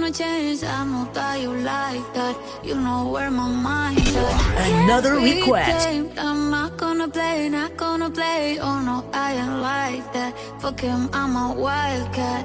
[0.00, 0.62] Gonna change.
[0.64, 2.34] I know that you like that.
[2.64, 4.84] You know where my mind's at.
[4.84, 5.88] Another request.
[6.16, 8.58] I'm not gonna play, not gonna play.
[8.60, 10.32] Oh no, I ain't like that.
[10.60, 12.44] Fuck him, I'm a wildcat.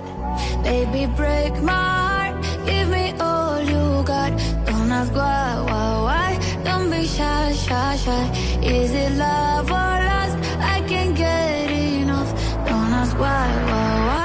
[0.64, 2.36] Baby, break my heart.
[2.66, 4.32] Give me all you got.
[4.66, 6.30] Don't ask why, why, why.
[6.66, 8.26] Don't be shy, shy, shy.
[8.64, 10.38] Is it love or lust?
[10.60, 12.32] I can't get enough.
[12.68, 14.25] Don't ask why, why, why.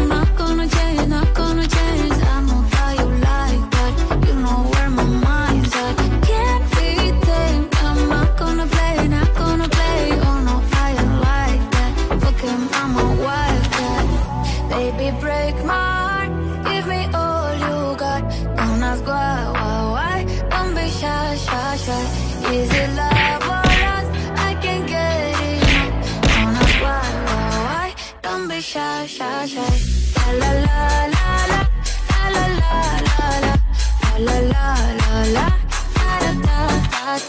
[37.11, 37.19] la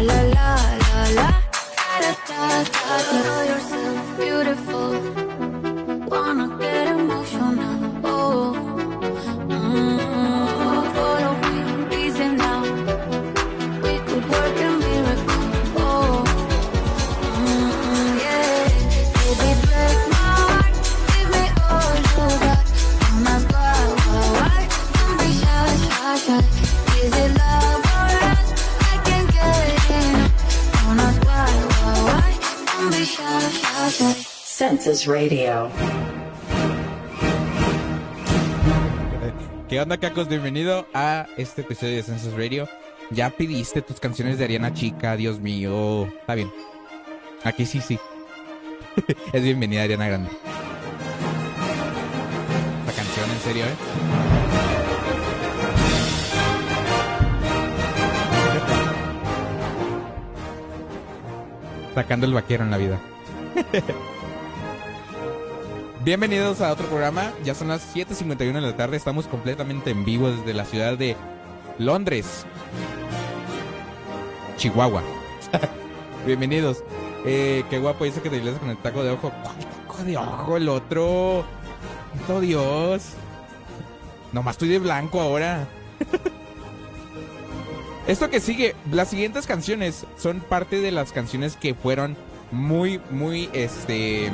[0.00, 1.30] la la la
[3.12, 3.29] la
[34.44, 35.70] Census Radio.
[39.68, 40.28] ¿Qué onda, Cacos?
[40.28, 42.68] Bienvenido a este episodio de Census Radio.
[43.10, 46.06] Ya pidiste tus canciones de Ariana Chica, Dios mío.
[46.20, 46.52] Está bien.
[47.42, 47.98] Aquí sí, sí.
[49.32, 50.30] es bienvenida Ariana Grande.
[52.86, 53.76] La canción, en serio, ¿eh?
[61.94, 63.00] Sacando el vaquero en la vida.
[66.04, 67.32] Bienvenidos a otro programa.
[67.44, 68.96] Ya son las 7:51 de la tarde.
[68.96, 71.16] Estamos completamente en vivo desde la ciudad de
[71.78, 72.46] Londres,
[74.56, 75.02] Chihuahua.
[76.26, 76.84] Bienvenidos.
[77.24, 79.32] Eh, qué guapo dice que te diles con el taco de ojo.
[79.42, 80.56] ¿Cuál taco de ojo?
[80.56, 81.44] El otro.
[82.16, 83.10] Santo Dios.
[84.32, 85.66] Nomás estoy de blanco ahora.
[88.06, 92.16] Esto que sigue, las siguientes canciones son parte de las canciones que fueron
[92.50, 94.30] muy, muy, este...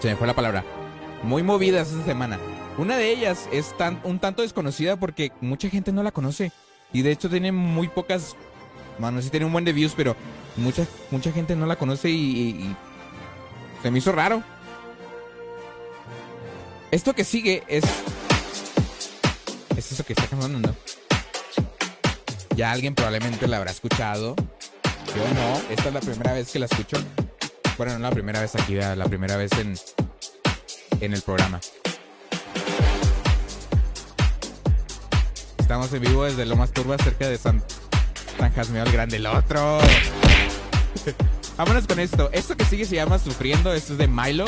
[0.00, 0.64] Se me fue la palabra.
[1.22, 2.38] Muy movidas esta semana.
[2.76, 6.52] Una de ellas es tan, un tanto desconocida porque mucha gente no la conoce.
[6.92, 8.36] Y de hecho tiene muy pocas...
[8.98, 10.14] Bueno, sí tiene un buen de views, pero
[10.56, 12.74] mucha, mucha gente no la conoce y,
[13.82, 14.42] se me hizo raro.
[16.90, 17.84] Esto que sigue es...
[19.76, 20.74] Es eso que está cantando, ¿no?
[22.56, 24.36] Ya alguien probablemente la habrá escuchado.
[25.14, 26.96] Yo no, esta es la primera vez que la escucho.
[27.78, 29.74] Bueno, no la primera vez aquí, la primera vez en,
[31.00, 31.60] en el programa.
[35.58, 37.62] Estamos en vivo desde Lomas Turba, cerca de San,
[38.38, 39.16] San Jasmeo el Grande.
[39.16, 39.78] El otro.
[41.56, 42.28] Vámonos con esto.
[42.32, 43.72] Esto que sigue se llama Sufriendo.
[43.72, 44.44] Esto es de Milo.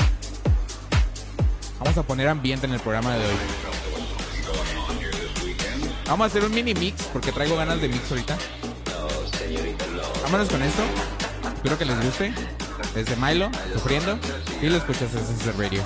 [1.78, 3.34] Vamos a poner ambiente en el programa de hoy.
[6.06, 8.36] Vamos a hacer un mini mix porque traigo ganas de mix ahorita.
[10.22, 10.82] Vámonos con esto.
[11.54, 12.34] Espero que les guste.
[12.94, 14.18] Desde Milo, sufriendo.
[14.62, 15.82] Y lo escuchas desde ese radio.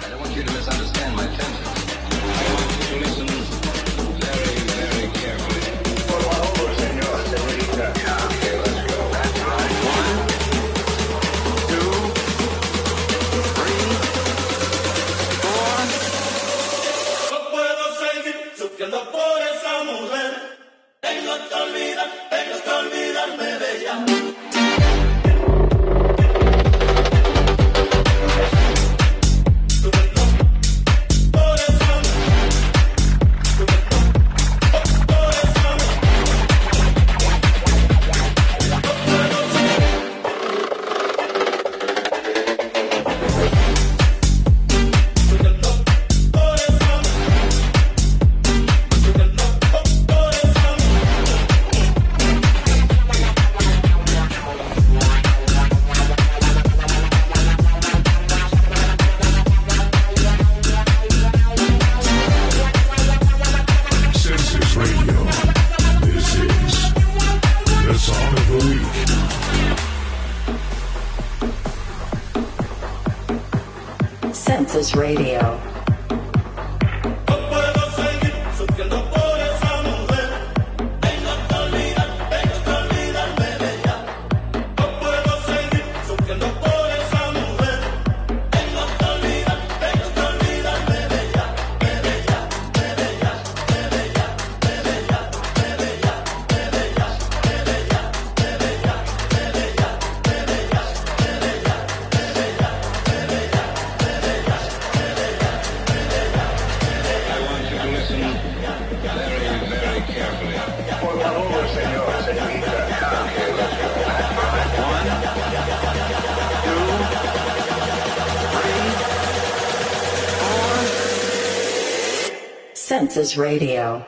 [123.01, 124.05] Senses Radio.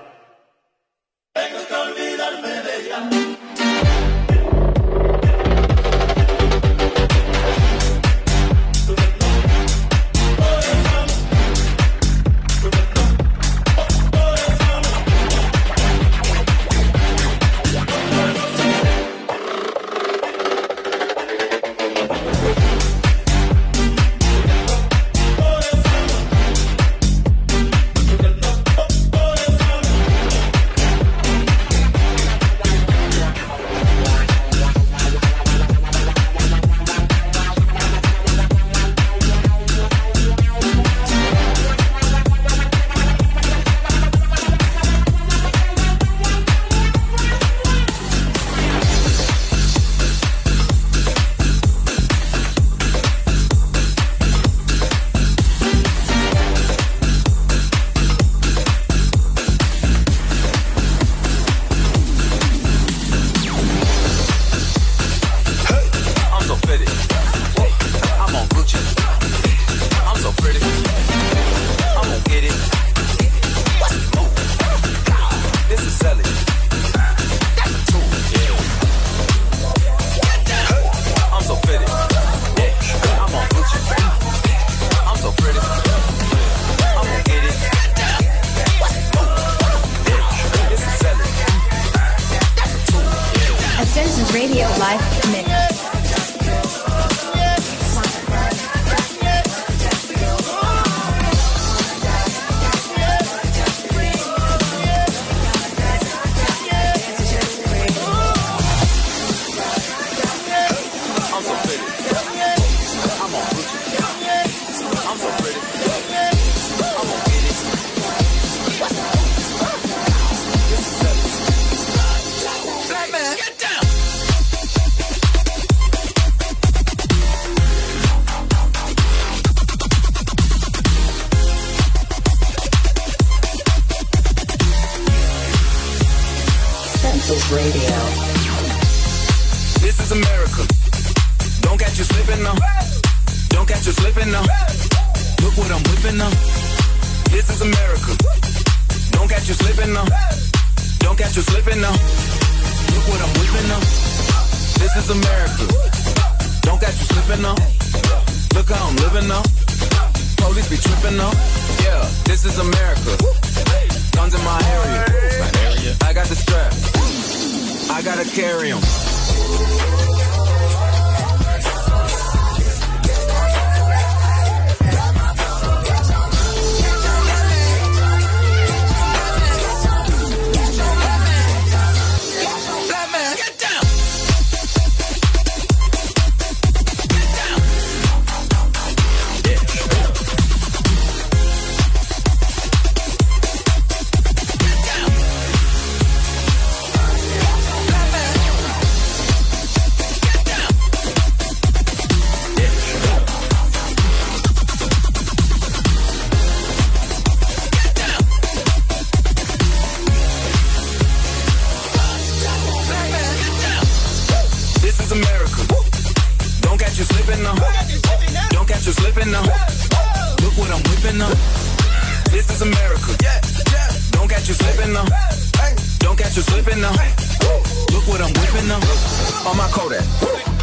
[229.82, 230.06] My Kodak.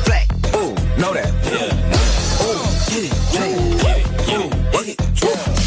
[0.06, 0.28] Black.
[0.56, 1.28] Ooh, know that.
[1.44, 1.76] Yeah.
[2.40, 3.12] Ooh, get it.
[3.36, 4.08] Get it.
[4.32, 4.96] Ooh, work it.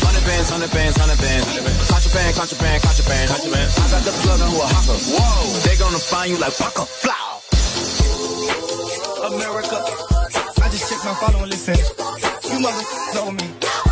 [0.01, 1.45] Hundred bands, hundred bands, hundred bands.
[1.89, 3.69] Contraband, contraband, contraband, contraband.
[3.77, 4.97] I got the plug on who a hawker.
[4.97, 7.45] Whoa, they gonna find you like Waka Flow.
[9.37, 9.85] America.
[10.65, 11.77] I just checked my follow and listen.
[11.77, 12.85] You mother
[13.15, 13.92] know me.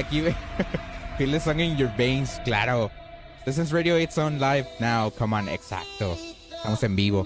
[0.00, 0.34] Aquí ve.
[1.18, 2.90] Feel your veins, claro.
[3.44, 5.10] This is Radio 8 on live now.
[5.10, 6.16] Come on, exacto.
[6.56, 7.24] Estamos en vivo.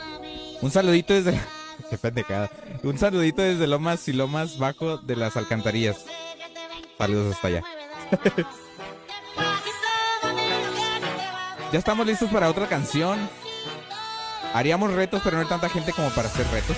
[0.60, 1.38] Un saludito desde.
[1.90, 2.50] Qué pendejada.
[2.82, 6.04] Un saludito desde lo más y lo más bajo de las alcantarillas.
[6.98, 7.62] Saludos hasta allá.
[11.72, 13.18] ya estamos listos para otra canción.
[14.54, 16.76] Haríamos retos, pero no hay tanta gente como para hacer retos.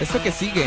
[0.00, 0.64] Esto que sigue.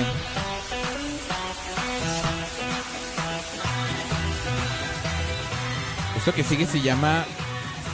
[6.24, 7.26] Esto que sigue se llama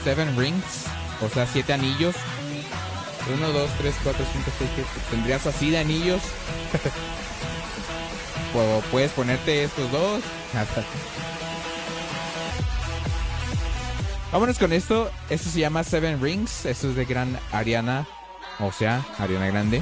[0.03, 0.85] Seven Rings,
[1.19, 2.13] o sea, siete anillos.
[3.33, 4.89] 1, 2, 3, 4, 5, 6, 7.
[5.09, 6.21] ¿Tendrías así de anillos?
[8.53, 10.21] o puedes ponerte estos dos.
[14.31, 15.09] Vámonos con esto.
[15.31, 16.67] Esto se llama Seven Rings.
[16.67, 18.05] Esto es de gran Ariana.
[18.59, 19.81] O sea, Ariana Grande.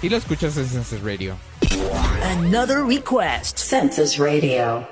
[0.00, 1.36] Y lo escuchas en Census Radio.
[2.22, 3.58] Another request.
[3.58, 4.88] Census Radio.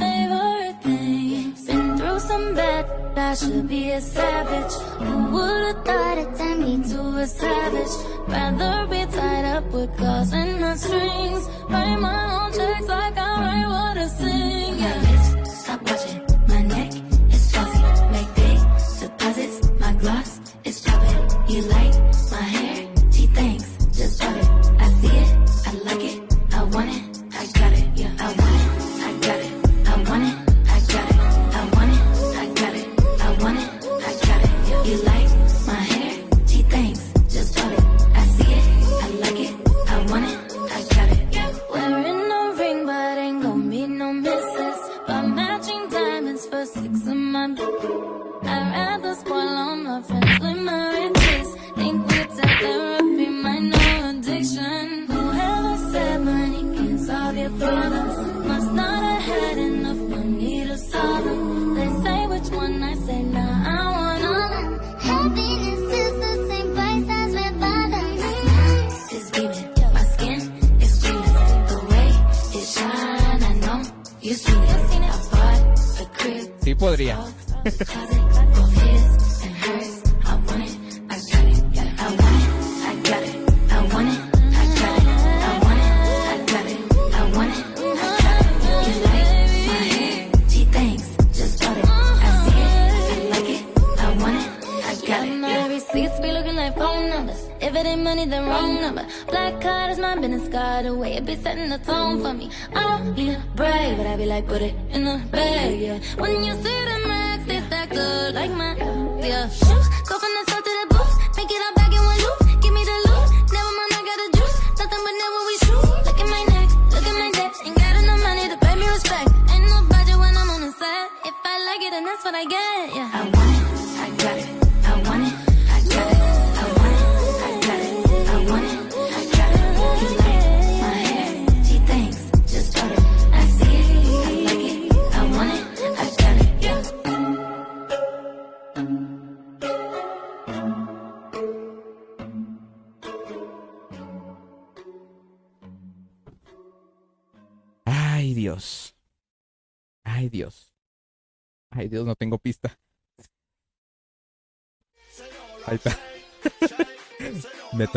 [0.00, 1.66] Favorite things.
[1.66, 2.84] Been through some bad,
[3.18, 4.74] I should be a savage.
[5.06, 7.94] Who would've thought it turned me to a savage?
[8.28, 11.44] Rather be tied up with and strings.
[11.68, 14.78] Write my own checks like I write what I sing.
[14.78, 16.29] Yeah, stop watching
[20.00, 20.02] deposits.
[20.02, 21.54] My gloss is popping.
[21.54, 21.94] You like
[22.30, 22.79] my hair?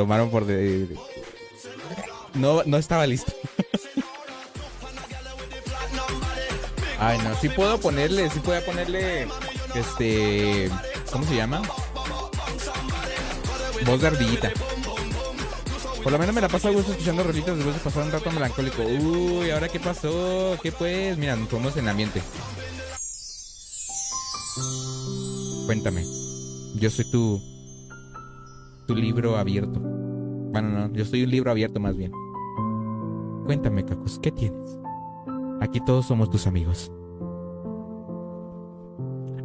[0.03, 0.97] Tomaron por de...
[2.33, 3.31] No, no estaba listo.
[6.99, 9.29] Ay, no, sí puedo ponerle, sí puedo ponerle,
[9.73, 10.69] este,
[11.09, 11.61] ¿cómo se llama?
[13.85, 14.51] Voz de ardillita.
[16.03, 18.29] Por lo menos me la paso a gusto escuchando rolitas después de pasar un rato
[18.29, 18.83] melancólico.
[18.83, 20.57] Uy, ¿ahora qué pasó?
[20.61, 21.17] ¿Qué pues?
[21.17, 22.21] Mira, nos ponemos en ambiente.
[25.65, 26.03] Cuéntame.
[26.75, 27.52] Yo soy tu...
[28.87, 29.79] Tu libro abierto.
[29.79, 32.11] Bueno, no, yo soy un libro abierto más bien.
[33.45, 34.77] Cuéntame, Cacus, ¿qué tienes?
[35.61, 36.91] Aquí todos somos tus amigos.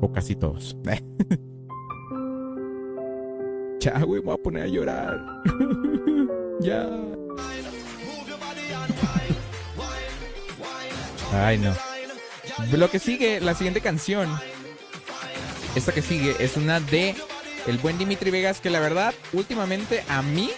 [0.00, 0.76] O casi todos.
[3.80, 5.42] ya, güey, me voy a poner a llorar.
[6.60, 6.88] ya.
[11.32, 11.72] Ay, no.
[12.76, 14.28] Lo que sigue, la siguiente canción.
[15.74, 17.14] Esta que sigue es una de
[17.66, 20.50] el buen Dimitri Vegas que la verdad últimamente a mí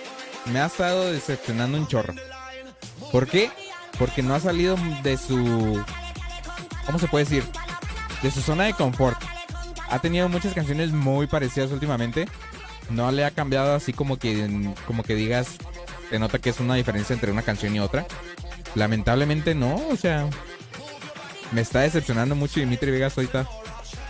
[0.47, 2.15] me ha estado decepcionando un chorro.
[3.13, 3.51] ¿Por qué?
[3.99, 5.83] Porque no ha salido de su
[6.87, 7.45] ¿cómo se puede decir?
[8.23, 9.21] De su zona de confort.
[9.89, 12.27] Ha tenido muchas canciones muy parecidas últimamente.
[12.91, 15.57] No le ha cambiado así como que como que digas
[16.11, 18.07] te nota que es una diferencia entre una canción y otra.
[18.75, 20.29] Lamentablemente no, o sea,
[21.53, 23.49] me está decepcionando mucho Dimitri Vegas ahorita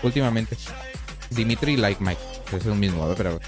[0.02, 0.56] últimamente.
[1.30, 2.20] Dimitri like Mike,
[2.56, 3.38] es el mismo, pero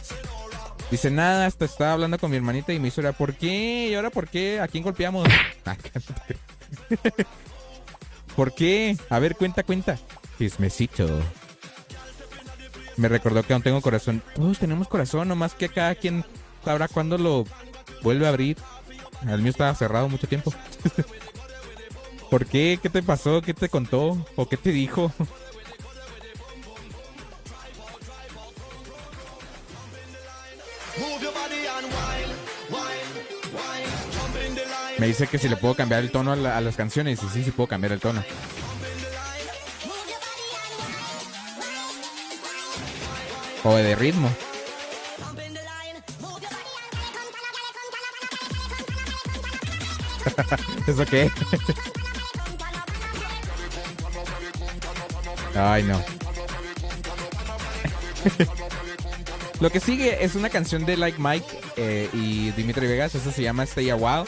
[0.91, 3.01] Dice, nada, hasta estaba hablando con mi hermanita y me hizo.
[3.15, 3.89] ¿Por qué?
[3.91, 4.61] ¿Y ahora por qué?
[4.61, 5.27] ¿A quién golpeamos?
[5.65, 5.77] Ah,
[8.35, 8.97] ¿Por qué?
[9.09, 9.99] A ver, cuenta, cuenta.
[10.39, 11.21] Chismecito.
[12.97, 14.23] Me recordó que aún tengo corazón.
[14.35, 16.25] Todos tenemos corazón, nomás que cada quien
[16.65, 17.45] sabrá cuándo lo
[18.03, 18.57] vuelve a abrir.
[19.27, 20.53] El mío estaba cerrado mucho tiempo.
[22.31, 22.79] ¿Por qué?
[22.83, 23.41] ¿Qué te pasó?
[23.41, 24.27] ¿Qué te contó?
[24.37, 25.13] ¿O qué te dijo?
[35.03, 37.21] Me dice que si le puedo cambiar el tono a, la- a las canciones.
[37.25, 38.23] Y sí, sí puedo cambiar el tono.
[43.65, 44.31] O de ritmo.
[50.87, 51.31] ¿Eso qué?
[55.55, 56.01] Ay, no.
[59.61, 61.47] Lo que sigue es una canción de Like Mike
[61.77, 63.15] eh, y Dimitri Vegas.
[63.15, 64.25] Eso se llama Stay a While.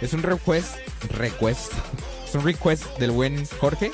[0.00, 0.76] Es un request.
[1.10, 1.72] Request.
[2.24, 3.92] Es un request del buen Jorge.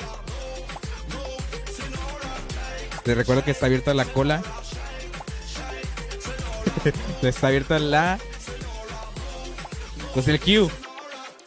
[3.03, 4.41] Te recuerdo que está abierta la cola.
[7.21, 8.17] está abierta la.
[10.15, 10.69] Pues el queue.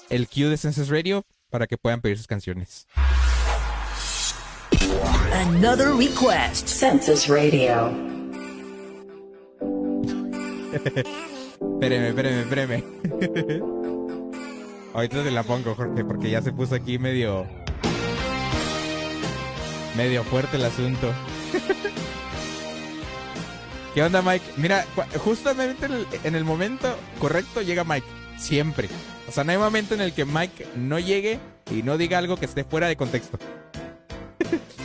[0.08, 2.86] El queue de Census Radio para que puedan pedir sus canciones.
[5.32, 6.68] Another request.
[6.68, 7.92] Census Radio.
[10.74, 13.83] espéreme, espéreme, espéreme.
[14.94, 17.46] Ahorita te la pongo, Jorge, porque ya se puso aquí medio.
[19.96, 21.12] medio fuerte el asunto.
[23.94, 24.44] ¿Qué onda, Mike?
[24.56, 24.84] Mira,
[25.18, 28.06] justamente en el, en el momento correcto llega Mike.
[28.38, 28.88] Siempre.
[29.28, 31.38] O sea, no hay momento en el que Mike no llegue
[31.70, 33.38] y no diga algo que esté fuera de contexto.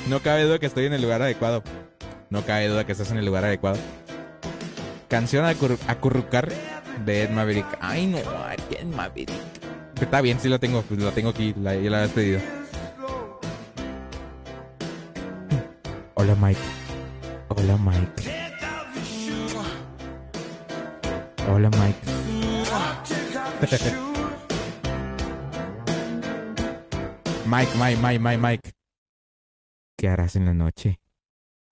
[0.07, 1.63] no cabe duda que estoy en el lugar adecuado.
[2.29, 3.77] No cabe duda que estás en el lugar adecuado.
[5.07, 6.49] Canción a acurru- acurrucar
[7.03, 7.65] de Ed Maverick.
[7.81, 9.29] Ay, no, Ed Maverick.
[10.01, 12.39] Está bien, sí lo tengo, pues lo tengo aquí, la, ya la habías pedido.
[16.15, 16.59] Hola Mike.
[17.49, 18.23] Hola Mike.
[21.47, 21.99] Hola Mike.
[27.45, 28.71] Mike, Mike, Mike, Mike, Mike.
[29.97, 30.99] ¿Qué harás en la noche?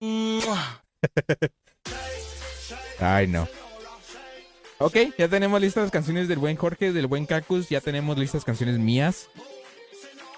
[3.00, 3.48] Ay, no.
[4.80, 7.68] Ok, ya tenemos listas las canciones del buen Jorge, del buen Cacus.
[7.68, 9.28] Ya tenemos listas canciones mías.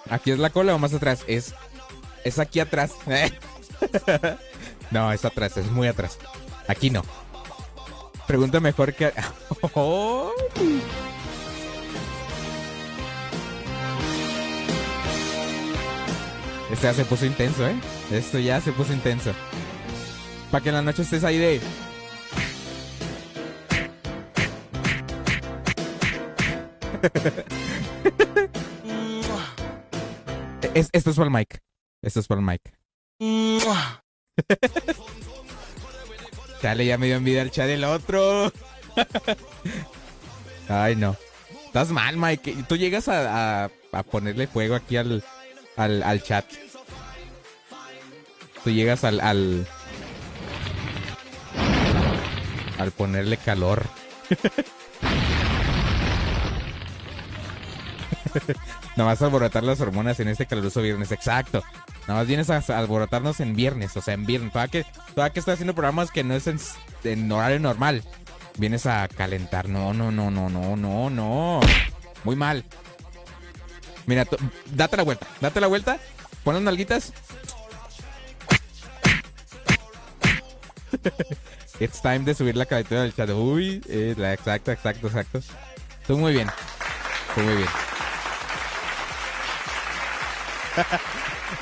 [0.09, 1.25] ¿Aquí es la cola o más atrás?
[1.27, 1.55] Es,
[2.25, 2.93] es aquí atrás.
[4.91, 6.19] no, es atrás, es muy atrás.
[6.69, 7.03] Aquí no.
[8.27, 9.13] Pregunta mejor que...
[9.75, 10.33] Oh.
[16.73, 17.75] Este ya se puso intenso, ¿eh?
[18.11, 19.33] Esto ya se puso intenso.
[20.51, 21.61] Para que en la noche estés ahí de...
[30.75, 31.61] Es- esto es para el mic.
[32.03, 32.61] Esto es para el mic.
[36.63, 38.53] Chale, ya me dio envidia el chat del otro.
[40.69, 41.17] Ay, no.
[41.67, 42.65] Estás mal, Mike.
[42.69, 45.25] Tú llegas a, a- ponerle fuego aquí al,
[45.77, 46.45] al, al chat.
[48.63, 49.67] Tú llegas al, al.
[52.79, 53.87] Al ponerle calor.
[58.97, 61.13] Nada más alborotar las hormonas en este caluroso viernes.
[61.13, 61.63] Exacto.
[62.03, 63.97] Nada más vienes a alborotarnos en viernes.
[63.97, 64.53] O sea, en viernes.
[64.53, 66.47] Todavía que, todavía que estoy haciendo programas que no es
[67.05, 68.03] en, horario normal.
[68.57, 69.69] Vienes a calentar.
[69.69, 71.61] No, no, no, no, no, no, no.
[72.25, 72.65] Muy mal.
[74.07, 74.27] Mira,
[74.67, 75.27] date la vuelta.
[75.41, 75.99] Date la vuelta.
[76.45, 77.13] Pon las nalguitas.
[81.81, 83.31] It's time de subir la calentura del chat.
[83.31, 85.41] Uy, eh, exacto, exacto, exacto.
[86.07, 86.51] Tú muy bien.
[87.37, 87.69] Muy bien.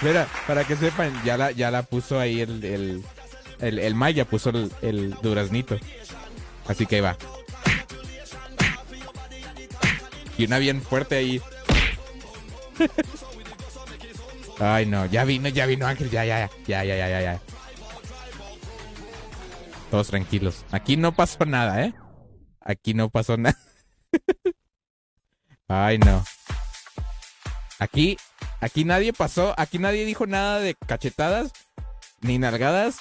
[0.02, 3.04] Mira, para que sepan, ya la, ya la puso ahí el, el,
[3.60, 5.76] el, el Mike, ya puso el, el duraznito.
[6.66, 7.16] Así que ahí va.
[10.36, 11.42] Y una bien fuerte ahí.
[14.60, 17.40] Ay, no, ya vino, ya vino Ángel, ya, ya, ya, ya, ya, ya, ya.
[19.90, 20.64] Todos tranquilos.
[20.70, 21.94] Aquí no pasó nada, ¿eh?
[22.60, 23.56] Aquí no pasó nada.
[25.68, 26.24] Ay, no.
[27.78, 28.16] Aquí,
[28.60, 31.52] aquí nadie pasó, aquí nadie dijo nada de cachetadas,
[32.20, 32.96] ni nalgadas,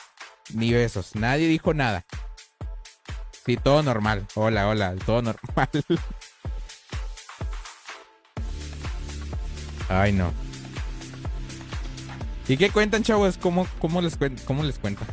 [0.53, 1.15] ni besos.
[1.15, 2.05] Nadie dijo nada.
[3.45, 4.25] Sí, todo normal.
[4.35, 5.69] Hola, hola, todo normal.
[9.89, 10.33] Ay, no.
[12.47, 13.37] ¿Y qué cuentan, chavos?
[13.37, 15.05] ¿Cómo, cómo les cuen- cómo les cuenta?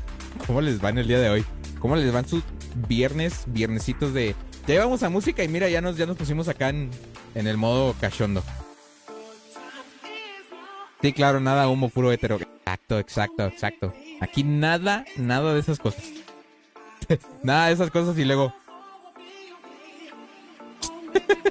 [0.46, 1.44] ¿Cómo les va en el día de hoy?
[1.78, 2.42] ¿Cómo les va en su
[2.88, 4.34] viernes, viernesitos de...
[4.66, 6.90] Ya llevamos a música y mira, ya nos, ya nos pusimos acá en
[7.34, 8.42] el modo cachondo.
[11.04, 12.38] Sí, claro, nada humo puro hetero.
[12.40, 13.92] Exacto, exacto, exacto.
[14.22, 16.02] Aquí nada, nada de esas cosas.
[17.42, 18.54] nada de esas cosas y luego...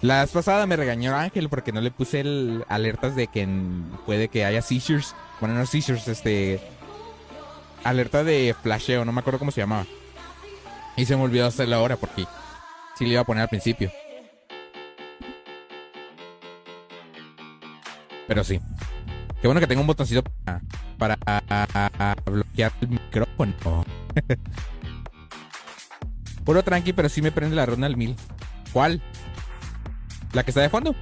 [0.00, 3.48] La vez pasada me regañó Ángel porque no le puse el alertas de que
[4.06, 5.16] puede que haya seizures.
[5.40, 6.60] Bueno, no seizures, este.
[7.82, 9.86] Alerta de flasheo, no me acuerdo cómo se llamaba.
[10.96, 12.26] Y se me olvidó hacerla ahora porque
[12.96, 13.90] sí le iba a poner al principio.
[18.28, 18.60] Pero sí.
[19.40, 20.22] Qué bueno que tengo un botoncito
[20.98, 23.84] para, para bloquear el micrófono.
[26.44, 28.16] Puro tranqui, pero sí me prende la ronda al mil.
[28.72, 29.02] ¿Cuál?
[30.32, 30.94] ¿La que está de fondo?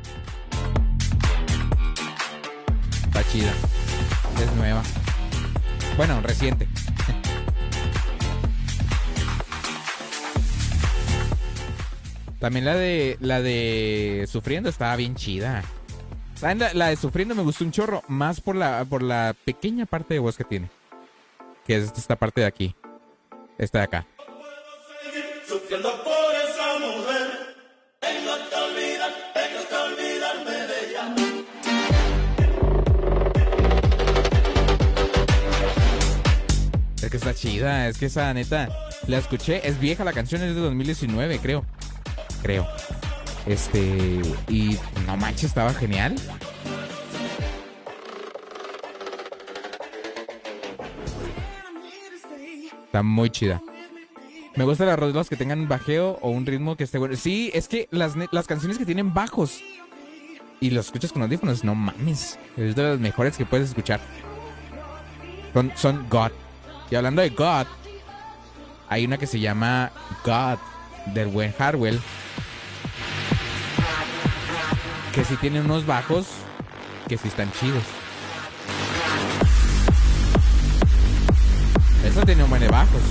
[3.05, 3.52] Está chida.
[4.42, 4.82] Es nueva.
[5.97, 6.68] Bueno, reciente.
[12.40, 15.62] También la de la de Sufriendo estaba bien chida.
[16.42, 20.14] La, la de Sufriendo me gustó un chorro, más por la por la pequeña parte
[20.14, 20.70] de voz que tiene.
[21.66, 22.74] Que es esta parte de aquí.
[23.58, 24.06] Esta de acá.
[37.02, 38.68] Es que está chida, es que esa neta
[39.08, 41.66] la escuché, es vieja la canción, es de 2019, creo.
[42.42, 42.66] Creo.
[43.46, 44.76] Este, y
[45.06, 46.14] no manches, estaba genial.
[52.84, 53.62] Está muy chida.
[54.56, 57.16] Me gustan las rolas que tengan bajeo o un ritmo que esté bueno.
[57.16, 59.62] Sí, es que las, las canciones que tienen bajos
[60.60, 62.38] y los escuchas con audífonos, no mames.
[62.56, 64.00] Es de las mejores que puedes escuchar.
[65.54, 66.32] Son, son God.
[66.90, 67.66] Y hablando de God,
[68.88, 69.92] hay una que se llama
[70.24, 70.58] God
[71.14, 72.00] del buen Harwell.
[75.14, 76.26] Que sí tiene unos bajos
[77.08, 77.82] que sí están chidos.
[82.04, 83.02] Eso tiene un buen de bajos.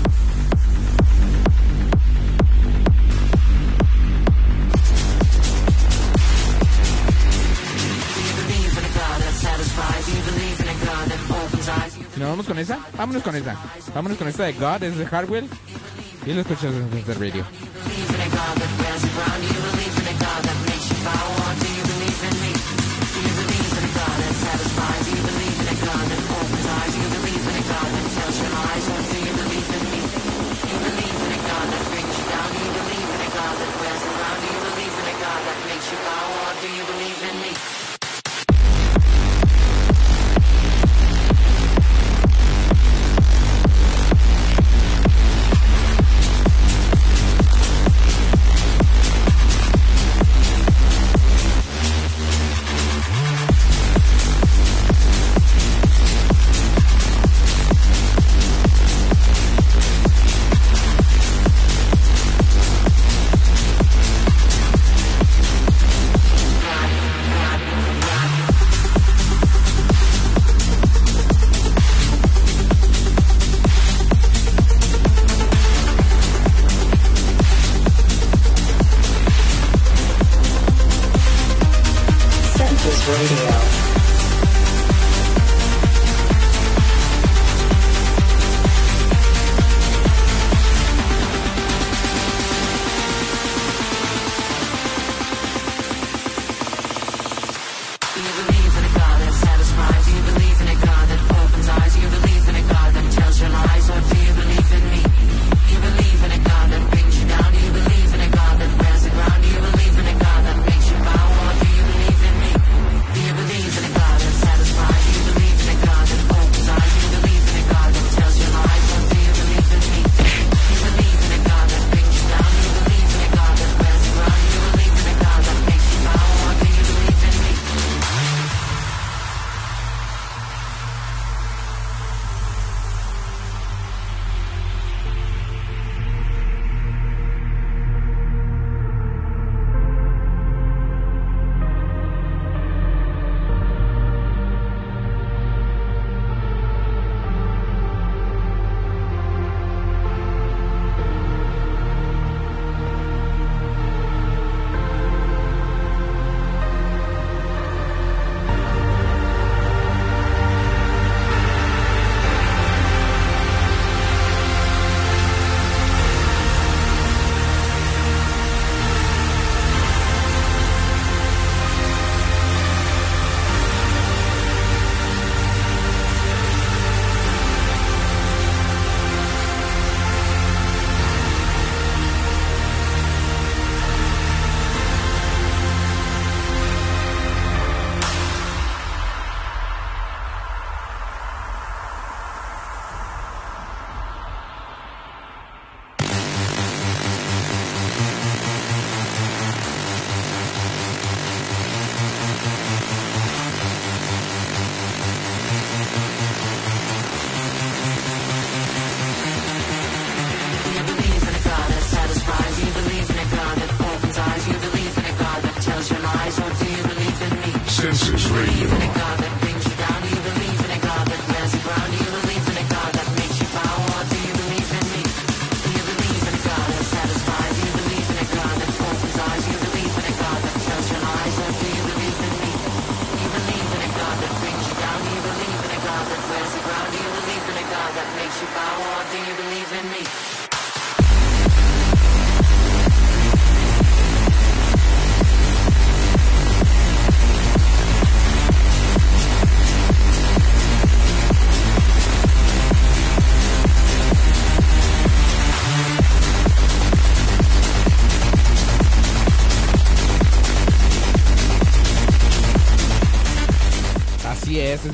[12.18, 12.80] ¿Nos vamos con esa?
[12.98, 13.56] Vámonos con esa.
[13.94, 15.50] Vámonos con esta de God, es de Hardwell.
[16.26, 17.46] Y lo escuchas en the radio.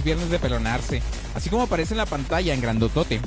[0.05, 1.01] Viernes de pelonarse.
[1.33, 3.19] Así como aparece en la pantalla en grandotote.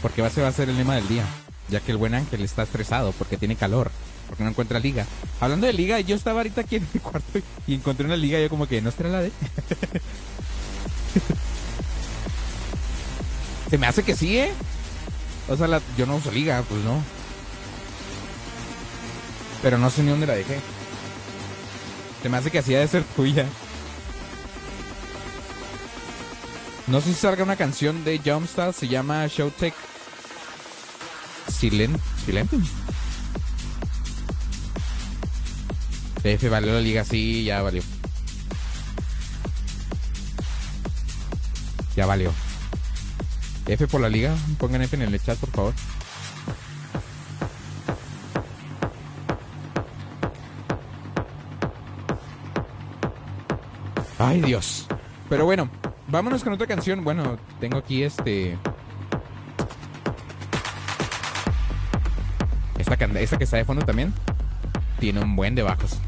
[0.00, 1.24] Porque ser, va a ser el lema del día.
[1.68, 3.90] Ya que el buen ángel está estresado porque tiene calor.
[4.28, 5.06] Porque no encuentra liga.
[5.40, 8.38] Hablando de liga, yo estaba ahorita aquí en mi cuarto y encontré una liga.
[8.38, 9.32] Yo como que no la de.
[13.70, 14.52] Se me hace que sí, ¿eh?
[15.48, 17.02] O sea, yo no uso liga, pues no.
[19.62, 20.60] Pero no sé ni dónde la dejé.
[22.22, 23.46] Se me hace que así ha de ser tuya.
[26.90, 29.74] No sé si salga una canción de Jumpstart, se llama Showtech
[31.48, 32.00] Silent.
[32.24, 32.64] Silentum.
[36.24, 37.82] F valió la liga, sí, ya valió.
[41.94, 42.32] Ya valió.
[43.66, 45.74] F por la liga, pongan F en el chat, por favor.
[54.18, 54.86] Ay, Dios.
[55.28, 55.68] Pero bueno,
[56.08, 57.04] vámonos con otra canción.
[57.04, 58.58] Bueno, tengo aquí este.
[62.78, 64.12] Esta, esta que está de fondo también
[64.98, 65.98] tiene un buen de bajos.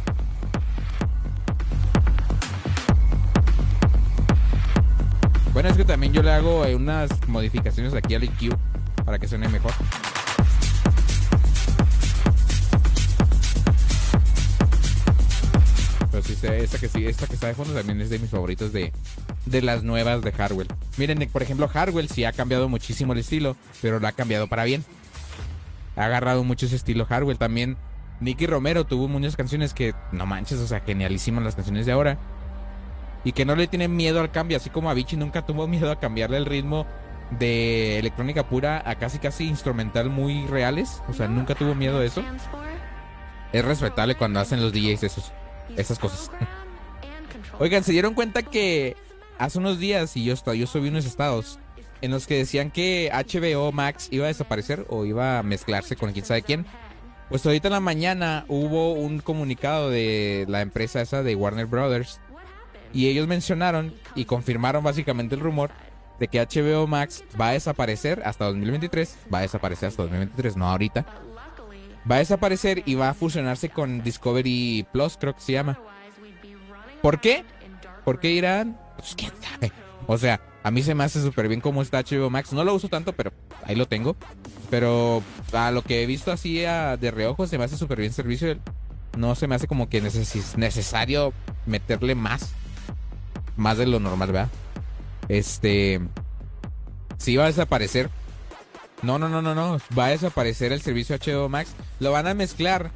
[5.52, 8.56] Bueno, es que también yo le hago eh, unas modificaciones aquí al EQ
[9.04, 9.72] para que suene mejor.
[16.10, 18.72] Pero sí, esta que sí, esta que está de fondo también es de mis favoritos
[18.72, 18.92] de,
[19.50, 20.68] de las nuevas de Hardwell.
[20.96, 24.64] Miren, por ejemplo, Hardwell sí ha cambiado muchísimo el estilo, pero lo ha cambiado para
[24.64, 24.84] bien.
[25.96, 27.38] Ha agarrado mucho ese estilo Hardwell.
[27.38, 27.76] También
[28.20, 32.18] Nicky Romero tuvo muchas canciones que, no manches, o sea, genialísimas las canciones de ahora.
[33.24, 36.00] Y que no le tienen miedo al cambio, así como Avicii nunca tuvo miedo a
[36.00, 36.86] cambiarle el ritmo
[37.38, 41.02] de electrónica pura a casi casi instrumental muy reales.
[41.08, 42.22] O sea, nunca tuvo miedo de eso.
[43.52, 45.32] Es respetable cuando hacen los DJs esos,
[45.76, 46.30] esas cosas.
[47.58, 48.96] Oigan, ¿se dieron cuenta que
[49.40, 51.58] hace unos días, y yo, yo subí unos estados,
[52.02, 56.12] en los que decían que HBO Max iba a desaparecer o iba a mezclarse con
[56.12, 56.66] quién sabe quién?
[57.30, 62.20] Pues ahorita en la mañana hubo un comunicado de la empresa esa de Warner Brothers
[62.92, 65.70] y ellos mencionaron y confirmaron básicamente el rumor
[66.18, 70.66] de que HBO Max va a desaparecer hasta 2023, va a desaparecer hasta 2023, no
[70.66, 71.06] ahorita.
[72.10, 75.78] Va a desaparecer y va a fusionarse con Discovery Plus, creo que se llama.
[77.00, 77.44] ¿Por qué?
[78.04, 78.78] ¿Por qué irán?
[79.00, 79.72] Pues sabe.
[80.06, 82.52] O sea, a mí se me hace súper bien cómo está HBO Max.
[82.52, 83.32] No lo uso tanto, pero
[83.64, 84.16] ahí lo tengo.
[84.70, 85.22] Pero
[85.52, 88.56] a lo que he visto así de reojo, se me hace súper bien servicio.
[89.16, 91.32] No se me hace como que neces- necesario
[91.66, 92.52] meterle más.
[93.56, 94.48] Más de lo normal, ¿verdad?
[95.28, 96.00] Este.
[97.18, 98.10] Sí va a desaparecer.
[99.02, 99.78] No, no, no, no, no.
[99.98, 101.72] Va a desaparecer el servicio HBO Max.
[102.00, 102.90] Lo van a mezclar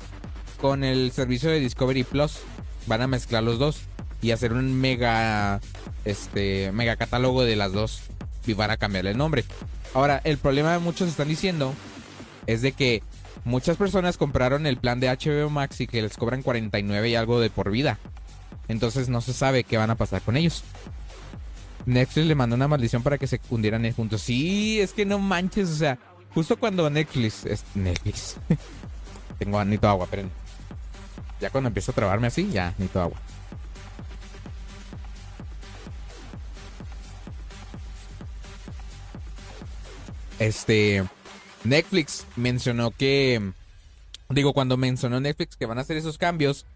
[0.61, 2.39] con el servicio de Discovery Plus.
[2.87, 3.83] Van a mezclar los dos
[4.25, 5.61] y hacer un mega
[6.07, 8.01] este mega catálogo de las dos
[8.47, 9.45] y van a cambiarle el nombre.
[9.93, 11.75] Ahora, el problema de muchos están diciendo
[12.47, 13.03] es de que
[13.45, 17.39] muchas personas compraron el plan de HBO Max y que les cobran 49 y algo
[17.39, 17.99] de por vida.
[18.67, 20.65] Entonces no se sabe qué van a pasar con ellos.
[21.85, 24.23] Netflix le mandó una maldición para que se hundieran juntos.
[24.23, 25.99] Sí, es que no manches, o sea,
[26.33, 28.37] justo cuando Netflix es Netflix.
[29.39, 30.31] Tengo necesito agua, esperen.
[31.43, 33.19] Ya cuando empiezo a trabarme así, ya necesito agua.
[40.45, 41.03] Este
[41.65, 43.53] Netflix mencionó que
[44.29, 46.67] digo cuando mencionó Netflix que van a hacer esos cambios,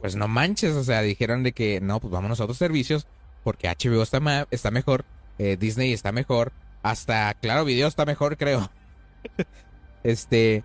[0.00, 3.06] pues no manches, o sea, dijeron de que no, pues vámonos a otros servicios
[3.44, 5.04] porque HBO está ma- está mejor,
[5.38, 6.52] eh, Disney está mejor,
[6.82, 8.70] hasta Claro Video está mejor, creo.
[10.04, 10.64] este,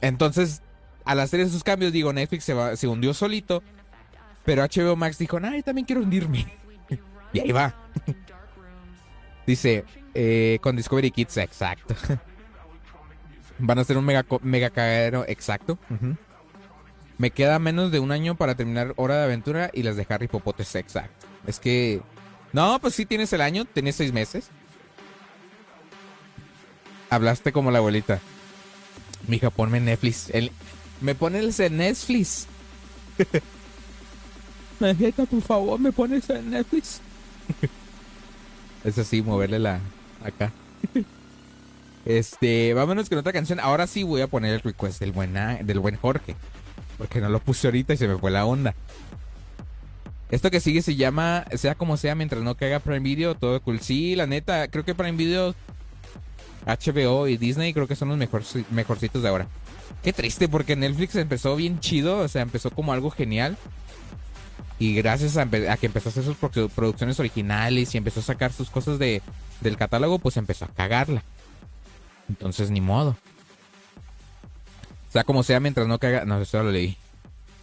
[0.00, 0.62] entonces
[1.04, 3.62] al hacer esos cambios, digo, Netflix se, va- se hundió solito,
[4.44, 6.46] pero HBO Max dijo, no, yo también quiero hundirme.
[7.32, 7.74] y ahí va.
[9.48, 11.94] Dice, eh, con Discovery Kids, exacto.
[13.58, 15.78] Van a ser un mega, mega cagadero, exacto.
[17.16, 20.28] Me queda menos de un año para terminar Hora de Aventura y las de Harry
[20.28, 21.26] Popotes, exacto.
[21.46, 22.02] Es que...
[22.52, 24.50] No, pues sí tienes el año, tienes seis meses.
[27.08, 28.20] Hablaste como la abuelita.
[29.28, 30.28] Mija, ponme Netflix.
[30.28, 30.52] El-
[31.00, 32.46] Me pones en Netflix.
[34.78, 37.00] Por favor, me pones en Netflix.
[38.84, 39.80] Es así, moverle la
[40.24, 40.52] acá.
[42.04, 43.60] Este, vámonos con otra canción.
[43.60, 46.36] Ahora sí voy a poner el request del buen, del buen Jorge.
[46.96, 48.74] Porque no lo puse ahorita y se me fue la onda.
[50.30, 53.80] Esto que sigue se llama, sea como sea, mientras no caiga Prime Video, todo cool.
[53.80, 55.54] Sí, la neta, creo que Prime Video,
[56.66, 59.46] HBO y Disney creo que son los mejor, mejorcitos de ahora.
[60.02, 63.56] Qué triste porque Netflix empezó bien chido, o sea, empezó como algo genial.
[64.78, 68.52] Y gracias a, que empezó a hacer sus produ- producciones originales y empezó a sacar
[68.52, 69.22] sus cosas de,
[69.60, 71.22] del catálogo, pues empezó a cagarla.
[72.28, 73.16] Entonces, ni modo.
[75.08, 76.24] O sea, como sea, mientras no caga...
[76.24, 76.96] No, eso lo leí.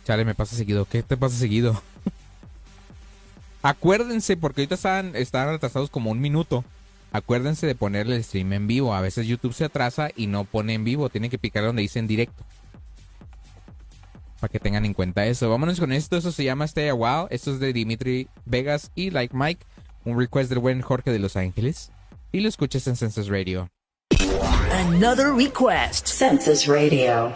[0.05, 0.85] Chale, me pasa seguido.
[0.85, 1.81] ¿Qué te pasa seguido?
[3.61, 6.63] Acuérdense, porque ahorita están, están atrasados como un minuto.
[7.11, 8.93] Acuérdense de ponerle el stream en vivo.
[8.93, 11.09] A veces YouTube se atrasa y no pone en vivo.
[11.09, 12.43] Tienen que picar donde dice en directo.
[14.45, 15.49] Para que tengan en cuenta eso.
[15.49, 16.17] Vámonos con esto.
[16.17, 17.25] Eso se llama Stay a While.
[17.31, 19.65] Esto es de Dimitri Vegas y Like Mike.
[20.03, 21.91] Un request del buen Jorge de Los Ángeles.
[22.31, 23.71] Y lo escuchas en Census Radio.
[24.71, 26.05] Another request.
[26.05, 27.33] Census Radio.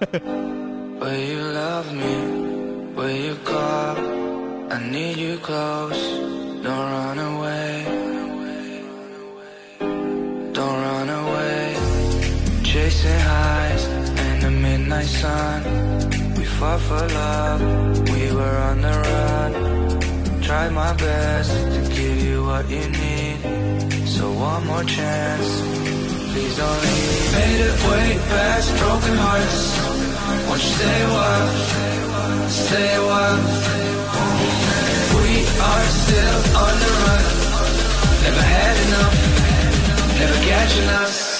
[7.30, 7.84] away.
[10.52, 11.76] Don't run away.
[12.64, 13.84] Chasing highs
[14.26, 15.62] in the midnight sun.
[16.36, 17.60] We fought for love.
[18.14, 19.50] We were on the run.
[20.42, 24.08] Tried my best to give you what you need.
[24.08, 26.03] So one more chance.
[26.34, 27.32] Please don't leave.
[27.32, 29.60] Made it way past broken hearts.
[30.48, 32.48] Won't you stay a while?
[32.48, 33.40] Stay a while.
[35.14, 37.24] We are still on the run.
[38.24, 40.18] Never had enough.
[40.18, 41.33] Never catching us.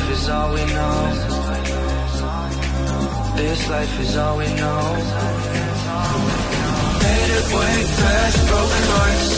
[0.00, 0.96] Life is all we know.
[3.36, 4.82] This life is all we know.
[7.02, 9.28] Made it way past broken hearts.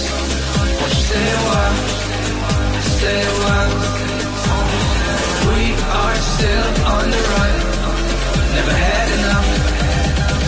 [1.06, 1.78] Stay a while?
[2.96, 3.74] Stay a while.
[5.48, 5.64] We
[6.00, 7.54] are still on the run.
[8.54, 9.48] Never had enough.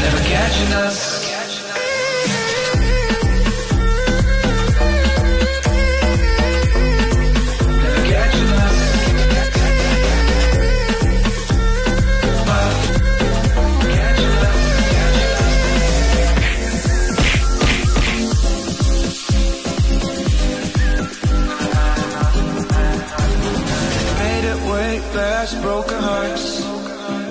[0.03, 1.24] Never catching us.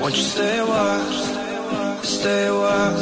[0.03, 2.03] Won't you stay a while?
[2.03, 2.97] Stay a while.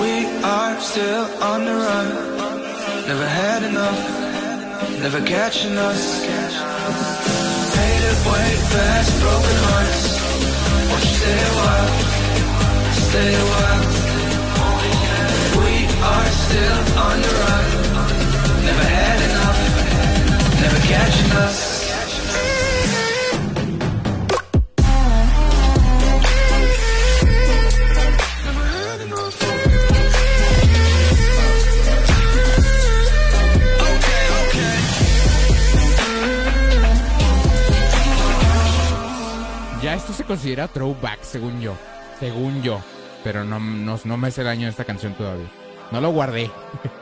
[0.00, 2.08] We are still on the run.
[3.08, 4.00] Never had enough.
[5.02, 6.22] Never catching us.
[7.74, 10.02] Made it way past broken hearts.
[10.88, 11.90] Won't you stay a while?
[13.08, 13.84] Stay a while.
[15.58, 15.74] We
[16.14, 16.43] are
[40.44, 41.74] considera throwback, según yo.
[42.20, 42.78] Según yo.
[43.22, 45.46] Pero no, no, no me sé el año de esta canción todavía.
[45.90, 46.50] No lo guardé.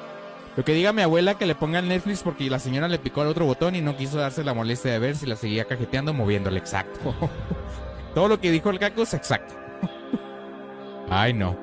[0.56, 3.22] Lo que diga mi abuela que le ponga en Netflix porque la señora le picó
[3.22, 6.12] al otro botón y no quiso darse la molestia de ver si la seguía cajeteando
[6.12, 6.58] moviéndole.
[6.58, 7.16] Exacto.
[8.14, 9.54] Todo lo que dijo el caco es exacto.
[11.10, 11.56] Ay, no.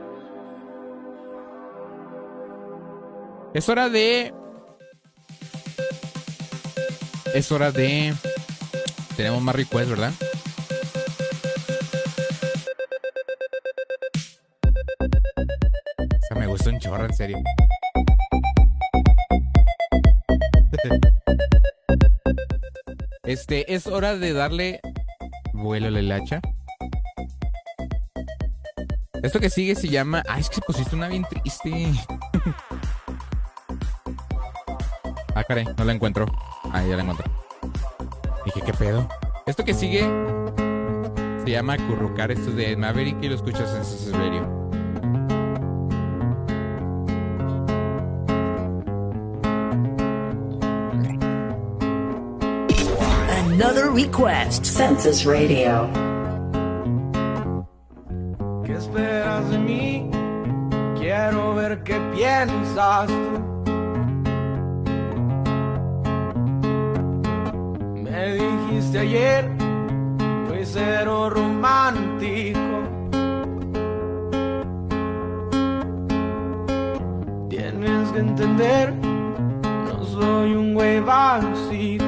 [3.53, 4.33] Es hora de...
[7.33, 8.13] Es hora de...
[9.15, 10.11] Tenemos más requests, ¿verdad?
[16.59, 17.37] Gusta un chorro, en serio.
[23.23, 24.81] Este, es hora de darle
[25.53, 26.41] vuelo la hacha.
[29.23, 30.21] Esto que sigue se llama.
[30.27, 31.71] Ay, es que pusiste una bien triste.
[35.35, 36.25] ah, caray, no la encuentro.
[36.73, 37.31] Ah, ya la encontré.
[38.43, 39.07] Dije, ¿qué pedo?
[39.45, 40.01] Esto que sigue
[41.41, 42.31] se llama Currucar.
[42.31, 44.58] Esto es de Maverick y lo escuchas en Senses Radio.
[53.61, 54.63] Another request.
[54.63, 55.89] Census Radio.
[58.63, 60.09] ¿Qué esperas de mí?
[60.97, 63.65] Quiero ver qué piensas tú.
[67.95, 69.51] Me dijiste ayer,
[70.47, 72.59] soy cero romántico.
[77.49, 81.98] Tienes que entender, no soy un güey básico.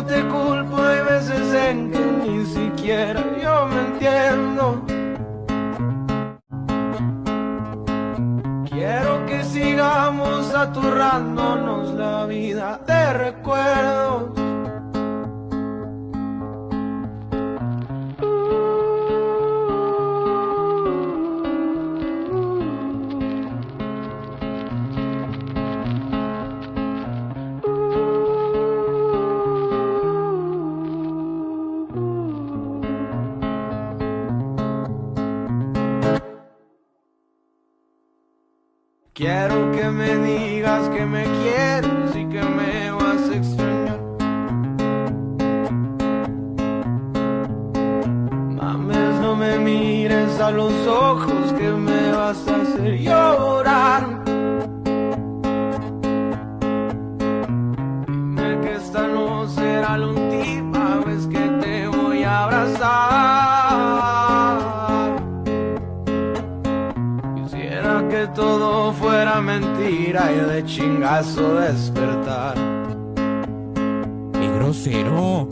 [0.00, 4.82] No te culpo, hay veces en que ni siquiera yo me entiendo.
[8.70, 14.39] Quiero que sigamos aturrándonos la vida de recuerdos.
[39.20, 44.00] Quiero que me digas que me quieres y que me vas a extrañar.
[48.56, 53.69] Mames, no me mires a los ojos que me vas a hacer llorar.
[69.50, 72.54] Mentira y de chingazo despertar.
[74.32, 75.48] ¡Qué grosero!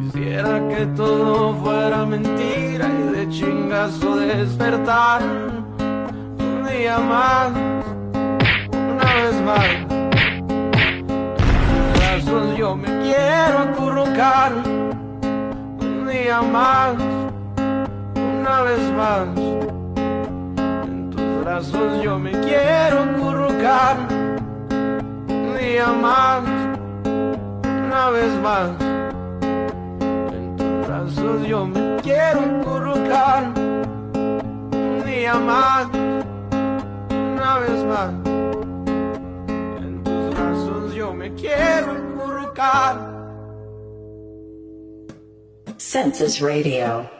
[0.00, 5.22] Quisiera que todo fuera mentira y de chingazo despertar.
[5.22, 7.50] Un día más,
[8.92, 9.68] una vez más.
[11.72, 14.52] En brazos yo me quiero acurrucar.
[15.80, 16.96] Un día más,
[18.14, 19.77] una vez más.
[21.58, 23.96] Brazos yo me quiero acurrucar.
[25.28, 26.44] Un día más,
[27.04, 28.70] una vez más.
[29.42, 33.52] En tus brazos yo me quiero acurrucar.
[33.56, 35.88] Un día más,
[37.10, 38.10] una vez más.
[39.82, 42.98] En tus brazos yo me quiero acurrucar.
[45.76, 47.17] Census Radio.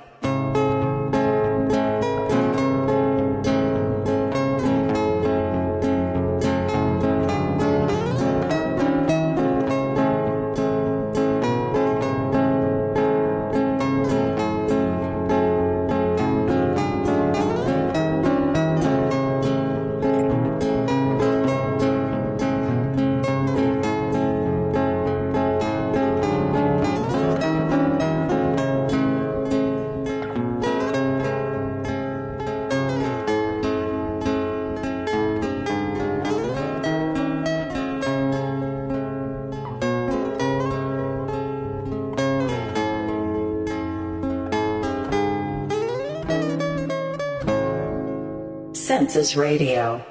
[49.09, 50.05] Radio.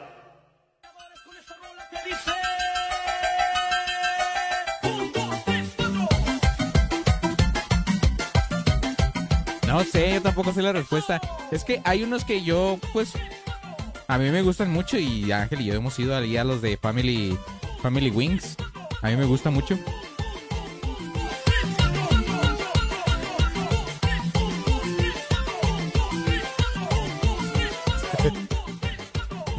[9.68, 11.22] No sé, yo tampoco sé la respuesta.
[11.52, 13.14] Es que hay unos que yo, pues,
[14.07, 16.78] a mí me gustan mucho y Ángel y yo hemos ido ahí a los de
[16.78, 17.38] Family,
[17.84, 18.57] Family Wings.
[19.03, 19.78] A mí me gusta mucho.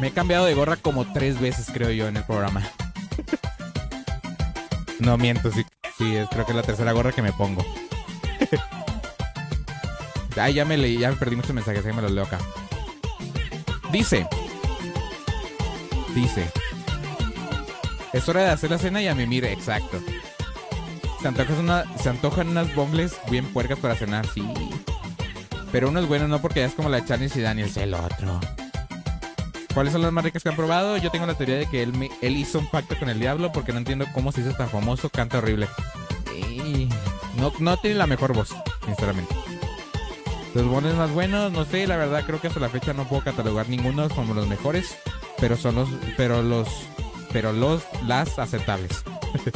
[0.09, 2.63] He cambiado de gorra como tres veces, creo yo, en el programa.
[4.99, 5.65] No miento, sí,
[5.97, 7.65] sí, es, creo que es la tercera gorra que me pongo.
[10.35, 12.39] Ay, ya me leí, ya me perdí muchos mensajes, ya me los leo acá.
[13.91, 14.27] Dice.
[16.13, 16.49] Dice.
[18.11, 19.99] Es hora de hacer la cena y a mimir, exacto.
[21.21, 24.43] Se antojan, se antojan unas bombles bien puercas para cenar, sí.
[25.71, 27.93] Pero uno es bueno, no porque ya es como la de Charles y Daniels, el
[27.93, 28.39] otro.
[29.73, 30.97] ¿Cuáles son las más ricas que han probado?
[30.97, 33.51] Yo tengo la teoría de que él, me- él hizo un pacto con el diablo
[33.51, 35.67] porque no entiendo cómo se hizo tan famoso, canta horrible.
[36.35, 36.89] Y
[37.37, 38.49] no, no tiene la mejor voz,
[38.85, 39.33] sinceramente.
[40.55, 43.23] Los bones más buenos, no sé, la verdad creo que hasta la fecha no puedo
[43.23, 44.97] catalogar ninguno como los mejores,
[45.39, 45.87] pero son los,
[46.17, 46.67] pero los,
[47.31, 49.03] pero los, las aceptables.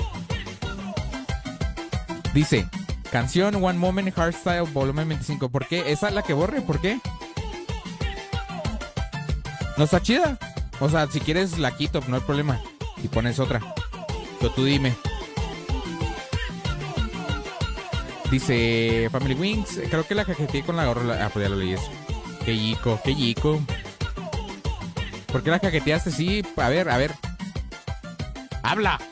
[2.33, 2.67] Dice,
[3.11, 5.49] canción One Moment Hardstyle volumen 25.
[5.49, 5.91] ¿Por qué?
[5.91, 6.61] ¿Esa es la que borre?
[6.61, 6.99] ¿Por qué?
[9.77, 10.37] No está chida.
[10.79, 12.59] O sea, si quieres la quito, no hay problema.
[13.03, 13.59] Y pones otra.
[14.39, 14.95] Pero tú dime.
[18.31, 21.23] Dice Family Wings, creo que la cajeteé con la gorra.
[21.25, 21.89] Ah, pues ya lo leí eso.
[22.43, 23.59] Qué yico, qué yico.
[25.31, 26.11] ¿Por qué la cajeteaste?
[26.11, 27.13] Sí, a ver, a ver.
[28.63, 28.99] ¡Habla!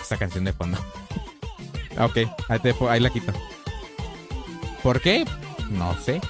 [0.00, 0.78] Esta canción de fondo.
[1.96, 2.16] Ah, Ok,
[2.48, 3.32] ahí, te- ahí la quito.
[4.82, 5.24] ¿Por qué?
[5.70, 6.20] No sé.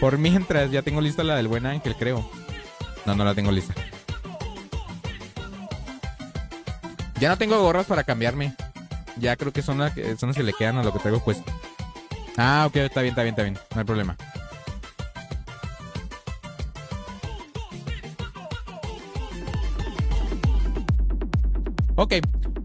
[0.00, 2.28] Por mientras, ya tengo lista la del buen ángel, creo.
[3.06, 3.74] No, no la tengo lista.
[7.20, 8.54] Ya no tengo gorras para cambiarme.
[9.16, 11.22] Ya creo que son las que, son las que le quedan a lo que traigo
[11.22, 11.50] puesto.
[12.36, 13.58] Ah, ok, está bien, está bien, está bien.
[13.74, 14.16] No hay problema.
[21.96, 22.14] Ok,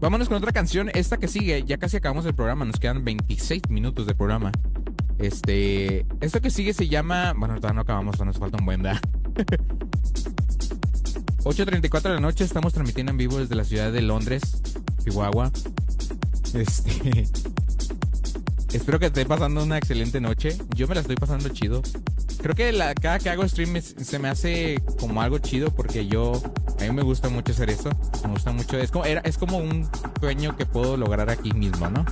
[0.00, 0.90] vámonos con otra canción.
[0.94, 2.64] Esta que sigue, ya casi acabamos el programa.
[2.64, 4.52] Nos quedan 26 minutos de programa.
[5.18, 7.34] Este, esto que sigue se llama.
[7.36, 9.00] Bueno, todavía no acabamos, nos falta un buen da.
[11.44, 14.42] 8.34 de la noche, estamos transmitiendo en vivo desde la ciudad de Londres,
[15.02, 15.50] Chihuahua.
[16.52, 17.28] Este.
[18.72, 20.56] Espero que esté pasando una excelente noche.
[20.76, 21.82] Yo me la estoy pasando chido.
[22.40, 26.06] Creo que la, cada que hago stream es- se me hace como algo chido porque
[26.06, 26.40] yo.
[26.78, 27.90] A mí me gusta mucho hacer eso.
[28.24, 28.78] Me gusta mucho.
[28.78, 29.88] Es como, era, es como un
[30.20, 32.04] sueño que puedo lograr aquí mismo, ¿no?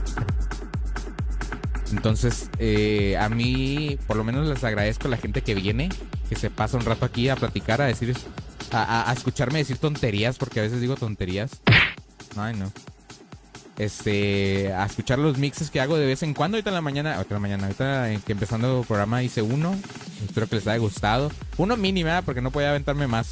[1.93, 5.89] Entonces, eh, a mí, por lo menos les agradezco a la gente que viene,
[6.29, 8.15] que se pasa un rato aquí a platicar, a decir,
[8.73, 11.51] a, a- a escucharme decir tonterías, porque a veces digo tonterías.
[12.37, 12.71] Ay, no.
[13.79, 16.57] Este, a escuchar los mixes que hago de vez en cuando.
[16.57, 19.77] Ahorita en la mañana, ahorita en la mañana, ahorita que empezando el programa hice uno.
[20.25, 21.31] Espero que les haya gustado.
[21.57, 22.25] Uno mínimo, ¿verdad?
[22.25, 23.31] porque no podía aventarme más.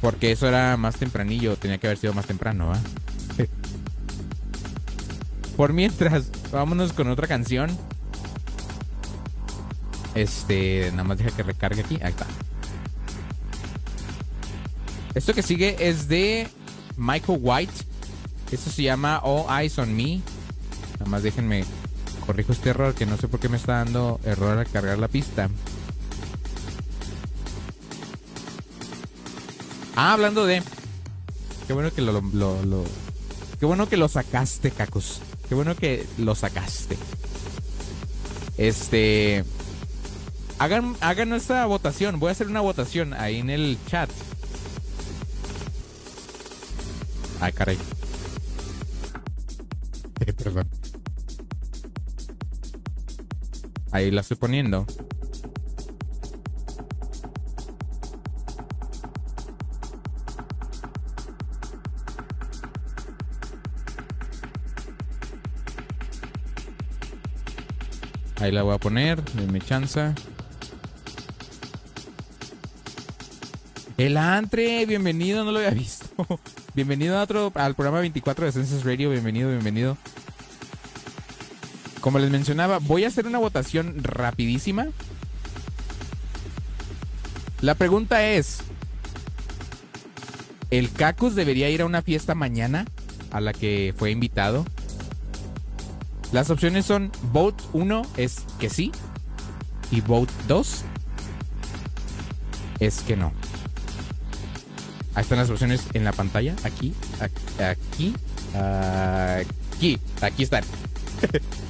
[0.00, 2.78] Porque eso era más tempranillo, tenía que haber sido más temprano, ¿va?
[5.56, 7.76] Por mientras, vámonos con otra canción.
[10.14, 11.98] Este, nada más deja que recargue aquí.
[12.02, 12.26] Ahí está.
[15.14, 16.48] Esto que sigue es de
[16.96, 17.93] Michael White.
[18.54, 20.20] Esto se llama All Eyes on Me.
[21.00, 21.64] Nada más déjenme
[22.24, 25.08] corrijo este error que no sé por qué me está dando error al cargar la
[25.08, 25.50] pista.
[29.96, 30.62] Ah, hablando de.
[31.66, 32.22] Qué bueno que lo,
[33.58, 35.20] Qué bueno que lo sacaste, Cacos.
[35.48, 36.96] Qué bueno que lo sacaste.
[38.56, 39.44] Este.
[40.60, 42.20] Hagan, hagan esta votación.
[42.20, 44.10] Voy a hacer una votación ahí en el chat.
[47.40, 47.78] Ay, caray.
[53.92, 54.86] Ahí la estoy poniendo.
[68.40, 70.14] Ahí la voy a poner, denme chanza.
[73.96, 76.04] El Antre, bienvenido, no lo había visto.
[76.74, 79.96] Bienvenido a otro, al programa 24 de Census Radio, bienvenido, bienvenido.
[82.04, 84.88] Como les mencionaba, voy a hacer una votación rapidísima.
[87.62, 88.58] La pregunta es,
[90.68, 92.84] ¿el Cacus debería ir a una fiesta mañana
[93.30, 94.66] a la que fue invitado?
[96.30, 98.92] Las opciones son vote 1 es que sí
[99.90, 100.82] y vote 2
[102.80, 103.32] es que no.
[105.14, 106.54] Ahí están las opciones en la pantalla.
[106.64, 108.14] Aquí, ac- aquí,
[108.52, 110.64] aquí, aquí están.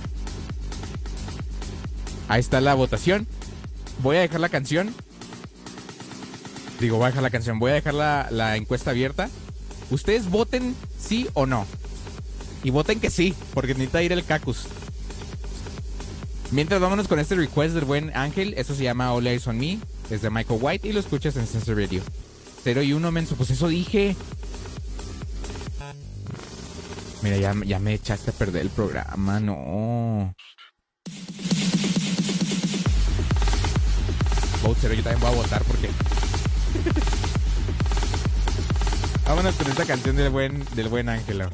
[2.28, 3.26] Ahí está la votación.
[4.02, 4.94] Voy a dejar la canción.
[6.80, 7.59] Digo, voy a dejar la canción.
[7.59, 9.28] Voy a dejar la, encuesta abierta.
[9.90, 11.66] Ustedes voten sí o no.
[12.62, 14.66] Y voten que sí, porque necesita ir el cacus.
[16.51, 18.55] Mientras vámonos con este request del buen Ángel.
[18.56, 19.78] Eso se llama All Eyes on Me.
[20.10, 22.02] Es de Michael White y lo escuchas en Sensor Radio.
[22.64, 23.36] 0 y 1, menso.
[23.36, 24.16] Pues eso dije.
[27.22, 29.40] Mira, ya, ya me echaste a perder el programa.
[29.40, 30.34] No.
[34.65, 35.91] Vote 0, yo también voy a votar porque.
[39.27, 41.51] Vámonos con esta canción del buen, del buen Ángelo.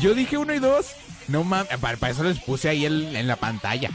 [0.00, 0.86] Yo dije uno y dos.
[1.28, 3.90] No mames, para, para eso les puse ahí el- en la pantalla.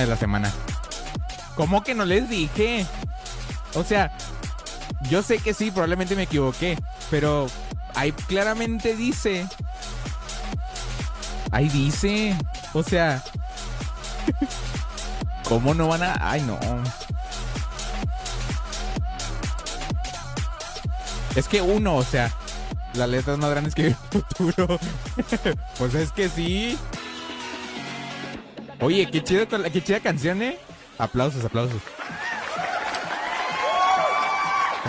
[0.00, 0.50] De la semana.
[1.54, 2.86] ¿Cómo que no les dije?
[3.74, 4.10] O sea,
[5.02, 6.78] yo sé que sí, probablemente me equivoqué,
[7.10, 7.46] pero
[7.94, 9.46] ahí claramente dice.
[11.50, 12.34] Ahí dice.
[12.72, 13.22] O sea,
[15.48, 16.16] ¿cómo no van a.?
[16.20, 16.58] Ay, no.
[21.34, 22.30] Es que uno, o sea,
[22.94, 24.78] las letras más grandes que el futuro.
[25.78, 26.78] pues es que sí.
[28.82, 30.58] Oye, qué chido, qué chida canción, ¿eh?
[30.98, 31.80] Aplausos, aplausos.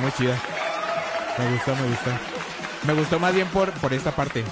[0.02, 0.36] Muy chida.
[1.38, 2.10] Me gustó, me gustó.
[2.88, 4.44] Me gustó más bien por, por esta parte.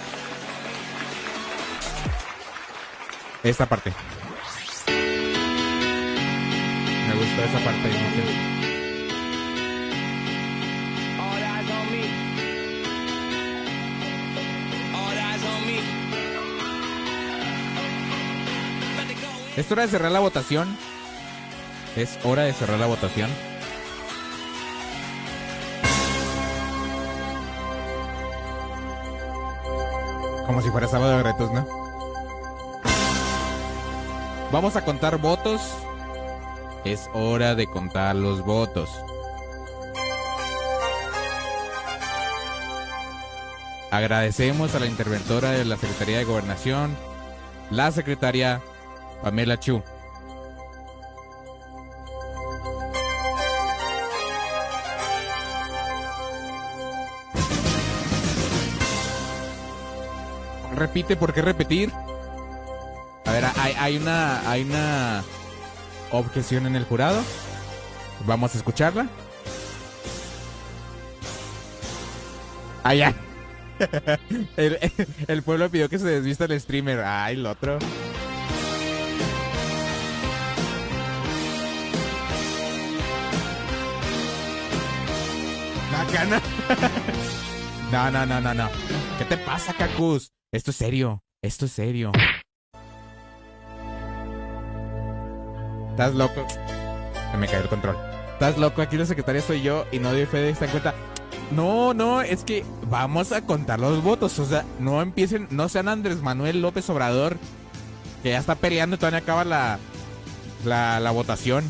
[3.42, 3.92] Esta parte.
[7.08, 8.61] Me gustó esa parte
[19.58, 20.78] Es hora de cerrar la votación.
[21.98, 23.30] Es hora de cerrar la votación.
[30.46, 31.68] Como si fuera sábado de retos, ¿no?
[34.54, 35.62] Vamos a contar votos.
[36.86, 38.90] Es hora de contar los votos.
[43.92, 46.96] Agradecemos a la interventora de la Secretaría de Gobernación,
[47.70, 48.62] la secretaria
[49.22, 49.82] Pamela Chu.
[60.76, 61.92] Repite, ¿por qué repetir?
[63.26, 65.24] A ver, hay, hay una hay una
[66.12, 67.22] objeción en el jurado.
[68.26, 69.08] Vamos a escucharla.
[72.94, 73.14] Ya.
[74.58, 74.78] el,
[75.28, 77.02] el pueblo pidió que se desvista el streamer.
[77.02, 77.80] Ay, el otro.
[86.12, 86.42] Bacana.
[87.92, 88.70] No, no, no, no, no.
[89.18, 90.32] ¿Qué te pasa, Cacus?
[90.54, 91.22] Esto es serio.
[91.42, 92.14] Esto es serio.
[95.90, 96.48] Estás loco.
[97.38, 97.98] Me cayó el control.
[98.32, 100.94] Estás loco, aquí la secretaria soy yo y no doy fe de esta cuenta.
[101.52, 104.40] No, no, es que vamos a contar los votos.
[104.40, 107.38] O sea, no empiecen, no sean Andrés Manuel López Obrador,
[108.24, 109.80] que ya está peleando y todavía acaba la,
[110.64, 111.70] la, la votación.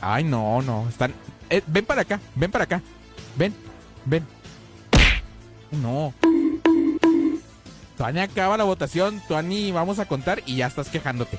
[0.00, 1.12] Ay, no, no, están...
[1.50, 2.82] eh, ven para acá, ven para acá.
[3.36, 3.54] Ven,
[4.04, 4.26] ven.
[5.70, 6.12] No.
[7.96, 11.38] Todavía acaba la votación, Todavía vamos a contar y ya estás quejándote.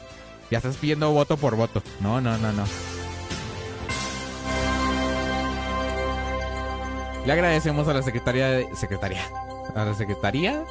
[0.50, 1.82] Ya estás pidiendo voto por voto.
[2.00, 2.64] No, no, no, no.
[7.26, 8.76] Le agradecemos a la secretaria de...
[8.76, 9.22] Secretaria.
[9.76, 10.64] A la secretaría.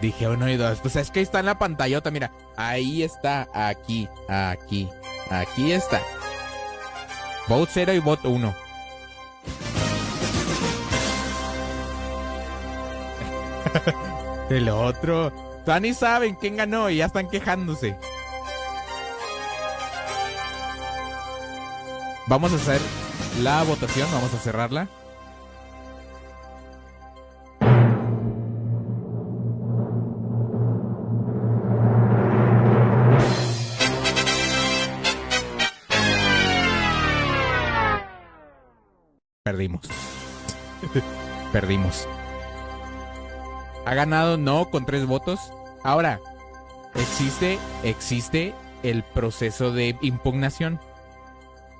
[0.00, 0.78] Dije uno y dos.
[0.80, 2.30] Pues es que está en la pantallota, mira.
[2.56, 3.48] Ahí está.
[3.52, 4.08] Aquí.
[4.28, 4.88] Aquí.
[5.28, 6.00] Aquí está.
[7.48, 8.61] Vote 0 y vote 1.
[14.50, 15.32] El otro.
[15.64, 17.96] Todavía ni saben quién ganó y ya están quejándose.
[22.26, 22.80] Vamos a hacer
[23.42, 24.88] la votación, vamos a cerrarla.
[39.52, 39.82] perdimos.
[41.52, 42.08] perdimos.
[43.84, 45.40] Ha ganado no con tres votos.
[45.82, 46.20] Ahora,
[46.94, 50.80] existe, existe el proceso de impugnación.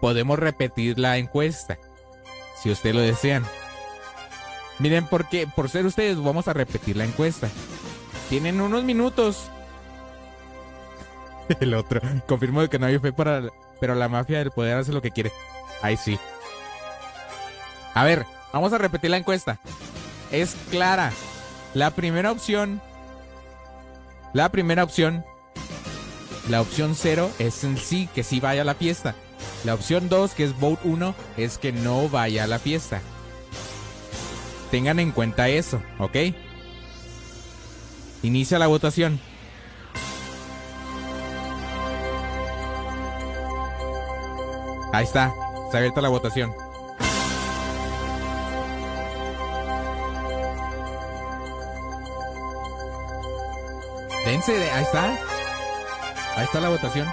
[0.00, 1.78] Podemos repetir la encuesta,
[2.60, 3.44] si usted lo desean.
[4.78, 7.48] Miren, porque por ser ustedes vamos a repetir la encuesta.
[8.28, 9.50] Tienen unos minutos.
[11.60, 12.00] El otro.
[12.26, 13.42] Confirmo que no hay fe para...
[13.78, 15.32] Pero la mafia del poder hace lo que quiere.
[15.82, 16.18] Ahí sí.
[17.94, 19.58] A ver, vamos a repetir la encuesta.
[20.30, 21.12] Es clara.
[21.74, 22.80] La primera opción...
[24.34, 25.24] La primera opción...
[26.48, 29.14] La opción 0 es en sí, que sí vaya a la fiesta.
[29.64, 33.00] La opción 2, que es vote 1, es que no vaya a la fiesta.
[34.70, 36.16] Tengan en cuenta eso, ¿ok?
[38.22, 39.20] Inicia la votación.
[44.92, 45.32] Ahí está,
[45.66, 46.52] está abierta la votación.
[54.24, 55.04] Dense, de- ahí está.
[56.36, 57.08] Ahí está la votación.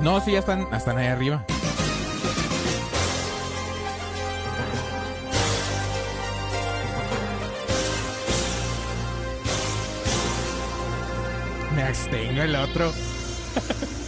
[0.00, 1.44] No, sí, ya están, están ahí arriba.
[11.90, 12.92] Me abstengo el otro.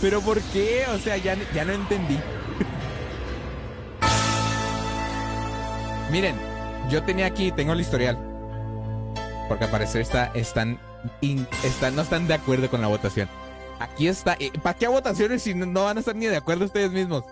[0.00, 0.84] ¿Pero por qué?
[0.94, 2.16] O sea, ya, no entendí.
[6.12, 6.36] Miren,
[6.88, 8.16] yo tenía aquí, tengo el historial.
[9.48, 10.78] Porque al parecer está, están,
[11.64, 13.28] están, no están de acuerdo con la votación.
[13.80, 14.36] Aquí está.
[14.38, 17.24] eh, ¿Para qué votaciones si no, no van a estar ni de acuerdo ustedes mismos?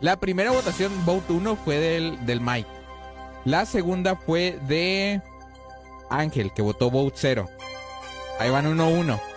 [0.00, 2.70] La primera votación, vote 1, fue del, del Mike.
[3.44, 5.20] La segunda fue de
[6.10, 7.50] Ángel, que votó vote 0.
[8.38, 9.33] Ahí van 1-1.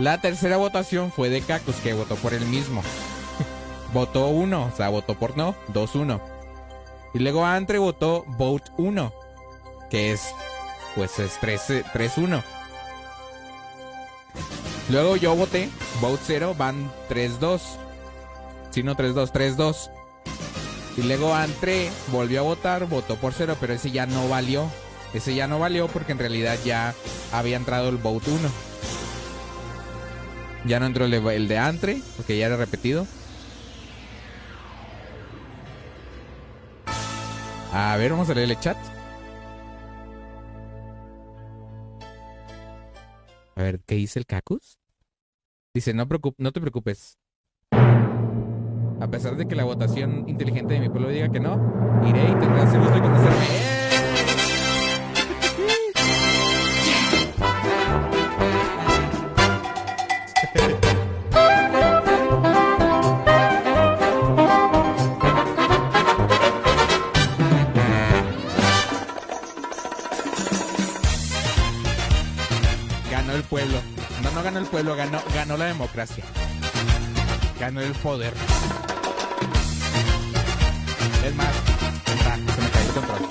[0.00, 2.82] La tercera votación fue de Cactus, que votó por el mismo.
[3.92, 6.18] votó 1, o sea, votó por no, 2-1.
[7.12, 9.12] Y luego Andre votó vote 1,
[9.90, 10.34] que es,
[10.94, 12.42] pues es 3 3-1.
[14.88, 15.68] Luego yo voté,
[16.00, 17.60] vote 0, van 3-2.
[18.70, 19.90] Si no 3-2, 3-2.
[20.96, 24.64] Y luego Andre volvió a votar, votó por 0, pero ese ya no valió.
[25.12, 26.94] Ese ya no valió porque en realidad ya
[27.32, 28.69] había entrado el vote 1.
[30.66, 33.06] Ya no entró el de, el de Andre, porque ya era repetido.
[37.72, 38.76] A ver, vamos a leer el chat.
[43.54, 44.78] A ver, ¿qué dice el Cacus?
[45.72, 47.18] Dice, no, te preocupes.
[47.72, 51.56] A pesar de que la votación inteligente de mi pueblo diga que no,
[52.06, 53.46] iré y tendrás el gusto de conocerme.
[53.46, 53.79] Ganó
[74.82, 76.24] pueblo, ganó, ganó la democracia.
[77.58, 78.32] Ganó el poder.
[81.24, 81.48] Es más,
[82.06, 83.28] está, se me cayó el control.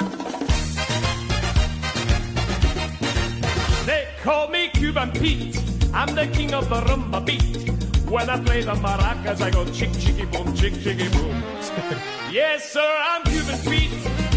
[3.86, 5.60] They call me Cuban Pete.
[5.92, 7.72] I'm the king of the rumba beat.
[8.08, 11.44] When I play the maracas, I go chick chicky boom, chick chicky boom.
[12.32, 13.92] yes, sir, I'm Cuban Pete.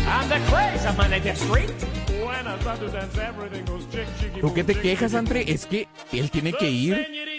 [0.06, 1.91] I'm the crazy man at the street.
[4.40, 5.50] ¿Tú qué te quejas, Andre?
[5.50, 7.38] Es que él tiene que ir.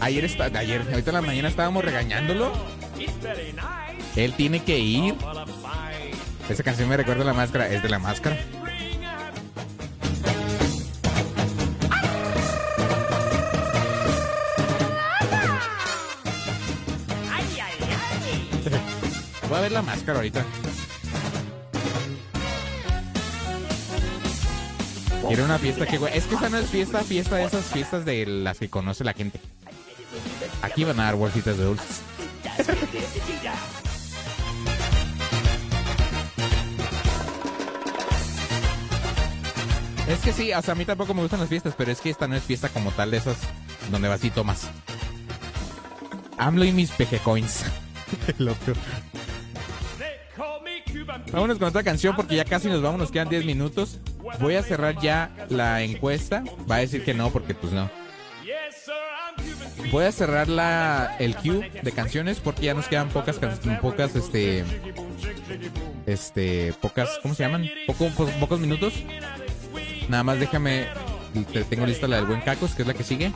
[0.00, 2.52] Ayer está, ayer, ahorita en la mañana estábamos regañándolo.
[4.16, 5.14] Él tiene que ir.
[6.48, 8.36] Esa canción me recuerda a la máscara, es de la máscara.
[19.48, 20.44] Voy a ver la máscara ahorita.
[25.28, 25.96] Quiero una fiesta que.
[26.14, 29.12] Es que esa no es fiesta, fiesta de esas fiestas de las que conoce la
[29.12, 29.38] gente.
[30.62, 32.00] Aquí van a dar bolsitas de dulces.
[40.08, 42.08] Es que sí, o sea, a mí tampoco me gustan las fiestas, pero es que
[42.08, 43.36] esta no es fiesta como tal de esas
[43.90, 44.70] donde vas y tomas.
[46.38, 47.64] AMLO y mis peje coins.
[48.38, 48.72] El otro.
[49.98, 51.32] They call me Cuban Pete.
[51.32, 53.98] Vámonos con otra canción porque ya casi nos vamos, nos quedan 10 minutos.
[54.40, 56.42] Voy a cerrar ya la encuesta.
[56.70, 57.90] Va a decir que no porque pues no.
[59.92, 63.38] Voy a cerrar la, el queue de canciones porque ya nos quedan pocas,
[63.80, 64.64] pocas, este,
[66.06, 67.68] este, pocas, ¿cómo se llaman?
[67.86, 68.94] Poco, po- pocos minutos.
[70.08, 70.86] Nada más déjame,
[71.52, 73.32] te tengo lista la del buen Cacos, que es la que sigue.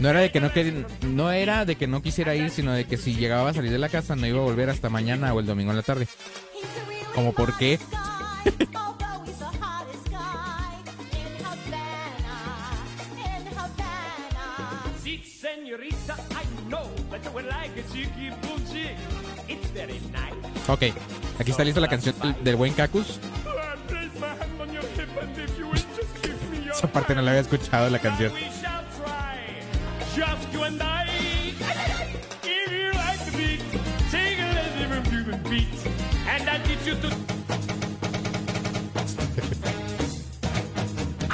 [0.00, 2.84] No era de que no quer- no era de que no quisiera ir, sino de
[2.84, 5.40] que si llegaba a salir de la casa no iba a volver hasta mañana o
[5.40, 6.08] el domingo en la tarde.
[7.14, 7.78] Como por qué?
[20.68, 20.82] Ok,
[21.38, 23.20] aquí está lista la canción del, buen Cacus.
[26.74, 28.32] Esa parte no la había escuchado la canción.
[30.16, 30.22] We.
[30.22, 31.06] Just you and I.
[32.42, 33.60] If you like the beat,
[34.10, 35.68] take a little bit human beat.
[36.28, 37.08] And I teach you to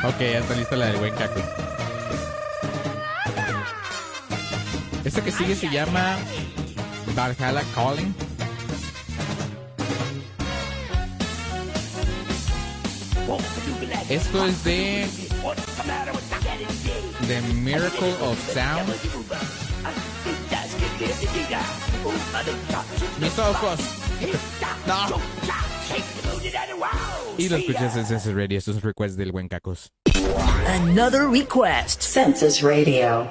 [0.03, 1.43] Ok, ya está lista la del buen Cacus.
[5.05, 6.17] Esta que sigue se llama
[7.15, 8.15] Valhalla Calling.
[14.09, 15.30] Esto es de
[17.27, 18.89] The Miracle of Sound.
[23.21, 23.81] Mis ojos.
[24.87, 25.21] No.
[27.39, 28.59] Y lo escuchas en Census Radio.
[28.59, 29.91] Estos son requests del buen Cacos.
[30.67, 32.03] Another request.
[32.03, 33.31] Census Radio.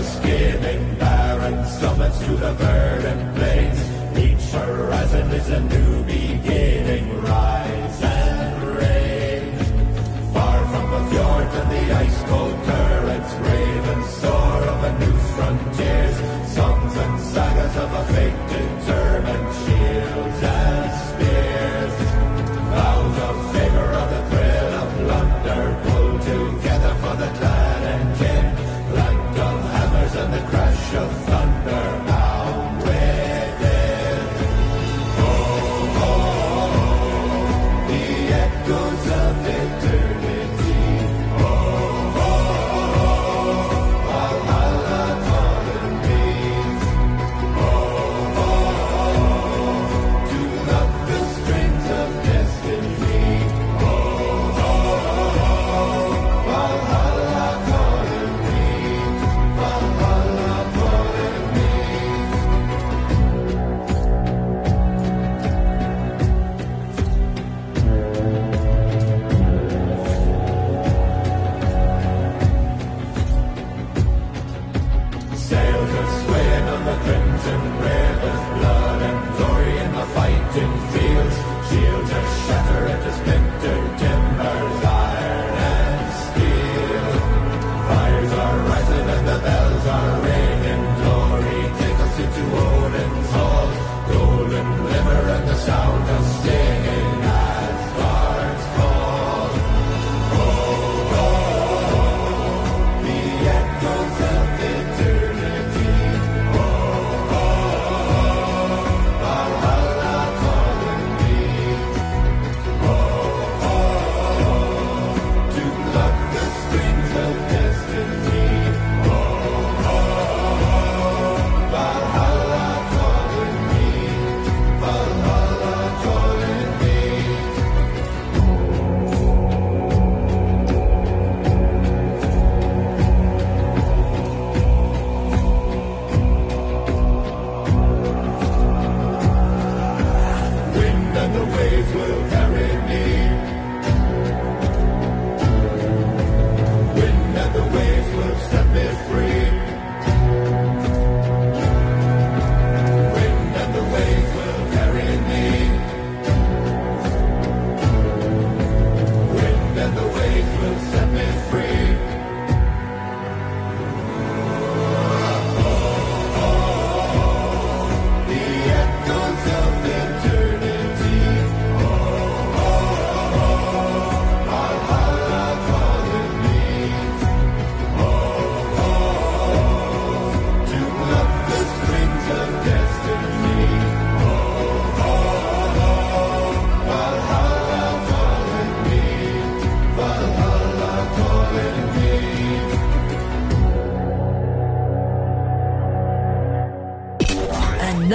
[0.00, 3.80] Are skimming barren summits to the verdant plains.
[4.26, 7.04] Each horizon is a new beginning.
[7.22, 9.56] Rise and reign.
[10.32, 16.16] Far from the fjords and the ice cold currents, brave and soar over new frontiers.
[16.56, 20.42] Songs and sagas of a fate determined, shields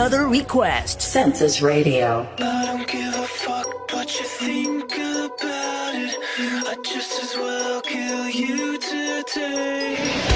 [0.05, 1.01] another request.
[1.01, 2.27] Census Radio.
[2.37, 6.15] I don't give a fuck what you think about it.
[6.37, 10.34] I just as well kill you today.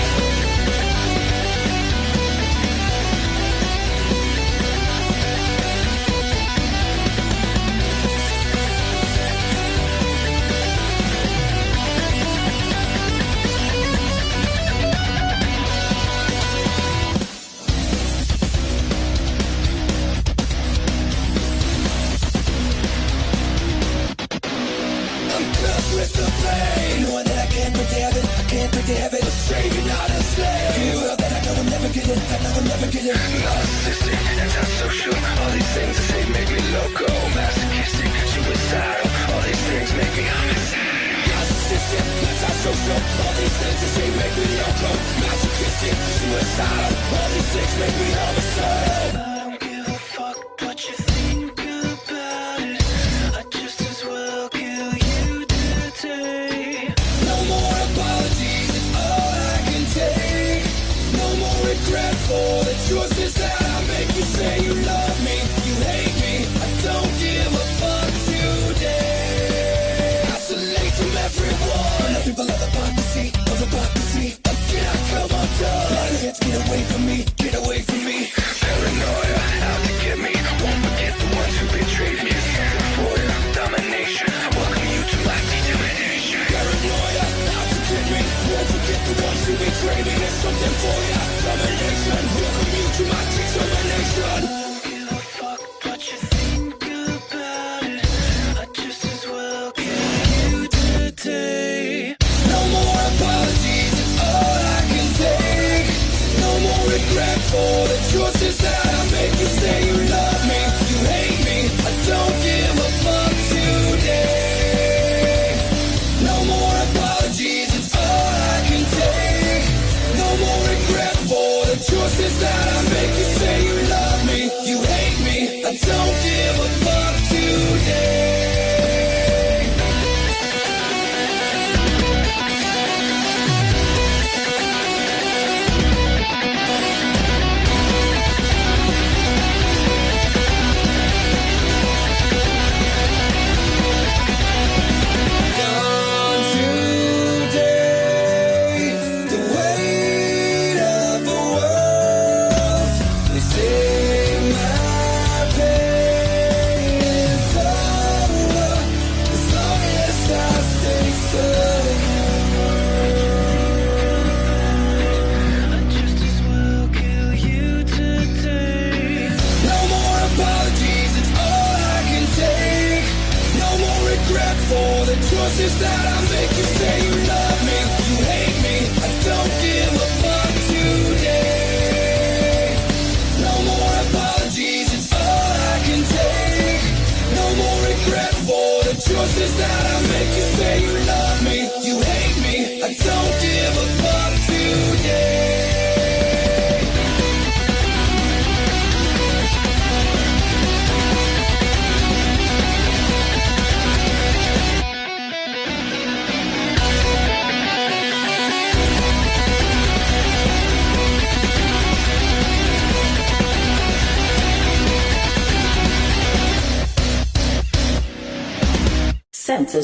[32.09, 33.05] Get it, I know I'll never get.
[33.05, 37.05] Narcissistic, antisocial, all these things I say make me loco.
[37.37, 40.89] Masochistic, suicidal, all these things make me homicidal.
[41.29, 44.89] Narcissistic, antisocial, all these things I say make me loco.
[45.21, 49.38] Masochistic, suicidal, all these things make me homicidal.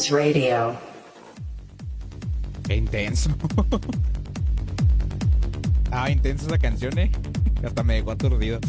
[0.10, 0.76] Radio.
[2.68, 3.30] Qué intenso.
[5.92, 7.12] ah, intenso esa canción, eh.
[7.64, 8.60] Hasta me dejó aturdido.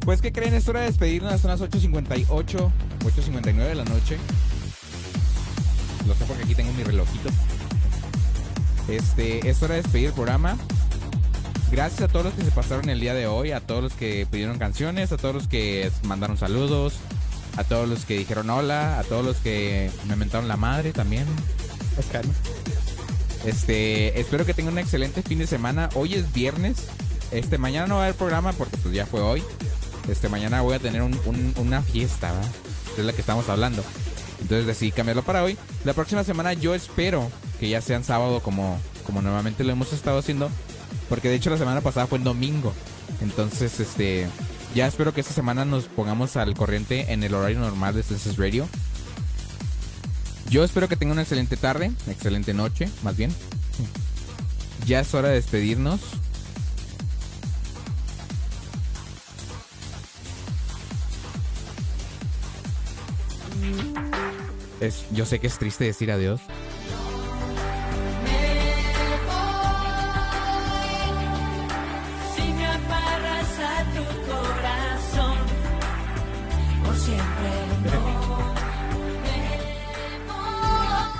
[0.00, 0.54] Pues, ¿qué creen?
[0.54, 1.40] Es hora de despedirnos.
[1.40, 4.16] Son las 8.58, 8.59 de la noche.
[6.06, 7.28] Lo sé porque aquí tengo mi relojito.
[8.88, 10.56] Este, es hora de despedir el programa.
[11.72, 14.24] Gracias a todos los que se pasaron el día de hoy, a todos los que
[14.30, 16.94] pidieron canciones, a todos los que mandaron saludos,
[17.56, 21.26] a todos los que dijeron hola, a todos los que me mentaron la madre también.
[23.44, 25.88] Este, espero que tengan un excelente fin de semana.
[25.94, 26.76] Hoy es viernes.
[27.30, 29.42] Este, mañana no va a haber programa porque pues ya fue hoy.
[30.10, 32.50] Este, mañana voy a tener un- un- una fiesta, ¿verdad?
[32.98, 33.84] Es la que estamos hablando.
[34.40, 35.56] Entonces decidí cambiarlo para hoy.
[35.84, 40.18] La próxima semana yo espero que ya sean sábado como, como normalmente lo hemos estado
[40.18, 40.50] haciendo.
[41.08, 42.72] Porque de hecho la semana pasada fue en domingo.
[43.22, 44.26] Entonces, este,
[44.76, 48.36] ya espero que esta semana nos pongamos al corriente en el horario normal de Census
[48.36, 48.68] Radio.
[50.50, 53.34] Yo espero que tengan una excelente tarde, excelente noche, más bien.
[54.84, 55.98] Ya es hora de despedirnos.
[64.82, 66.42] Es, yo sé que es triste decir adiós.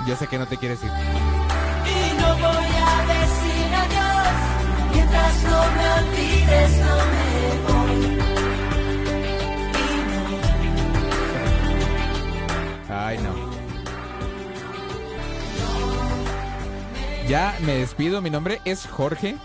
[0.07, 0.89] Yo sé que no te quieres ir.
[0.89, 0.93] Y
[2.17, 4.29] no voy a decir adiós,
[4.93, 7.27] mientras no me olvides, no me
[7.67, 8.19] voy.
[12.89, 13.33] Ay, no.
[17.27, 18.21] Ya me despido.
[18.21, 19.35] Mi nombre es Jorge.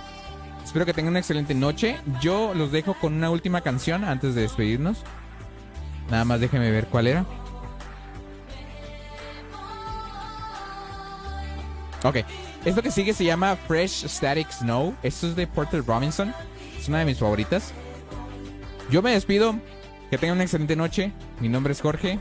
[0.65, 1.99] Espero que tengan una excelente noche.
[2.21, 5.03] Yo los dejo con una última canción antes de despedirnos.
[6.09, 7.27] Nada más déjenme ver cuál era.
[12.05, 12.17] Ok.
[12.65, 14.95] Esto que sigue se llama Fresh Static Snow.
[15.03, 16.35] Esto es de Porter Robinson.
[16.79, 17.73] Es una de mis favoritas.
[18.91, 19.55] Yo me despido.
[20.11, 21.13] Que tengan una excelente noche.
[21.41, 22.19] Mi nombre es Jorge.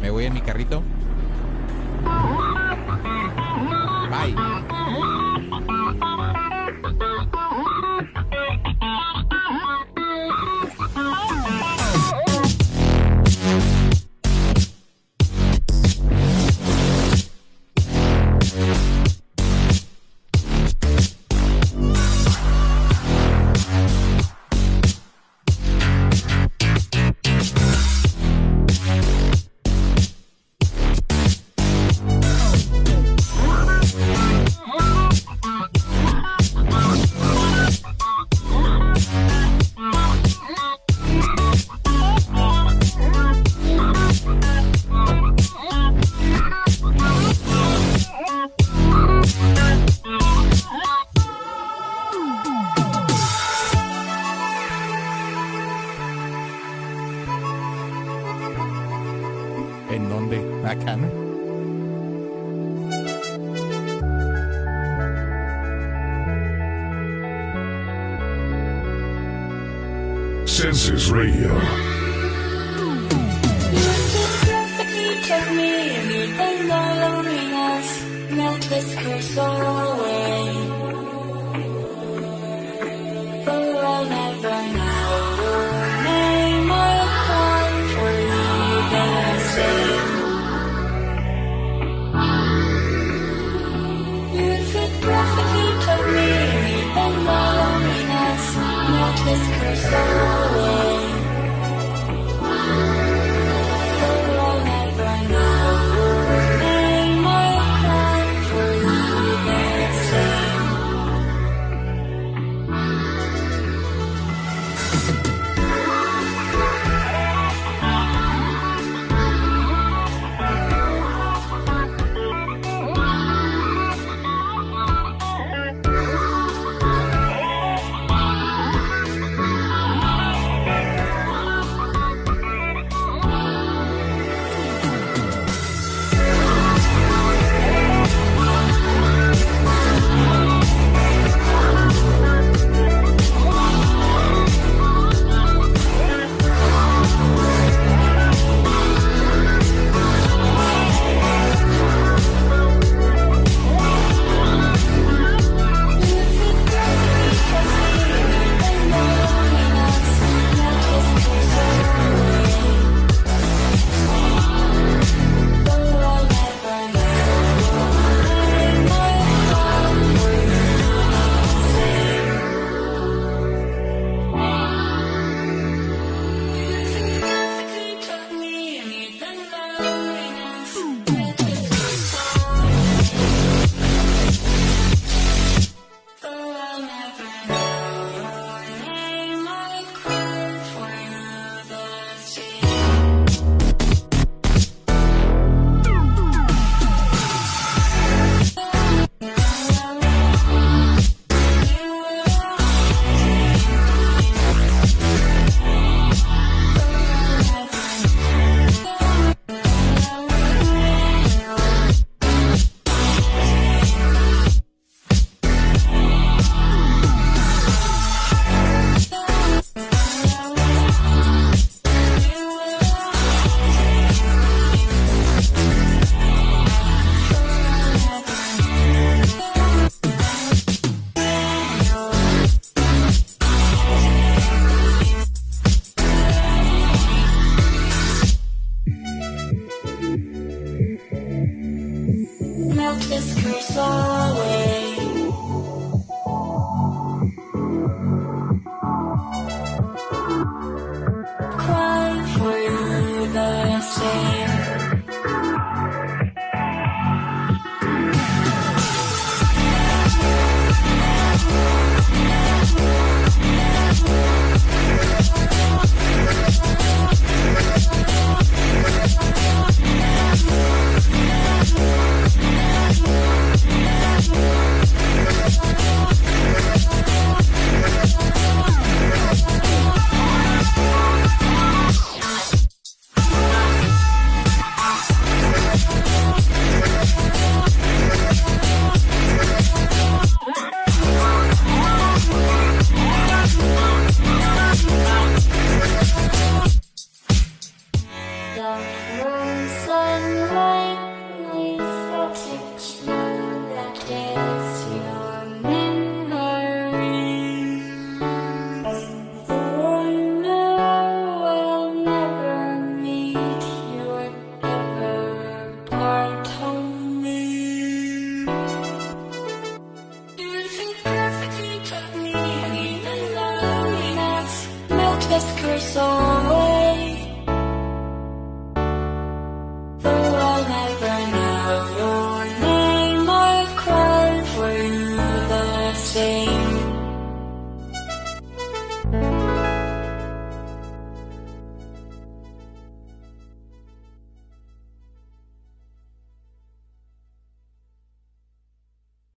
[0.00, 0.82] Me voy en mi carrito.
[4.10, 4.73] Bye.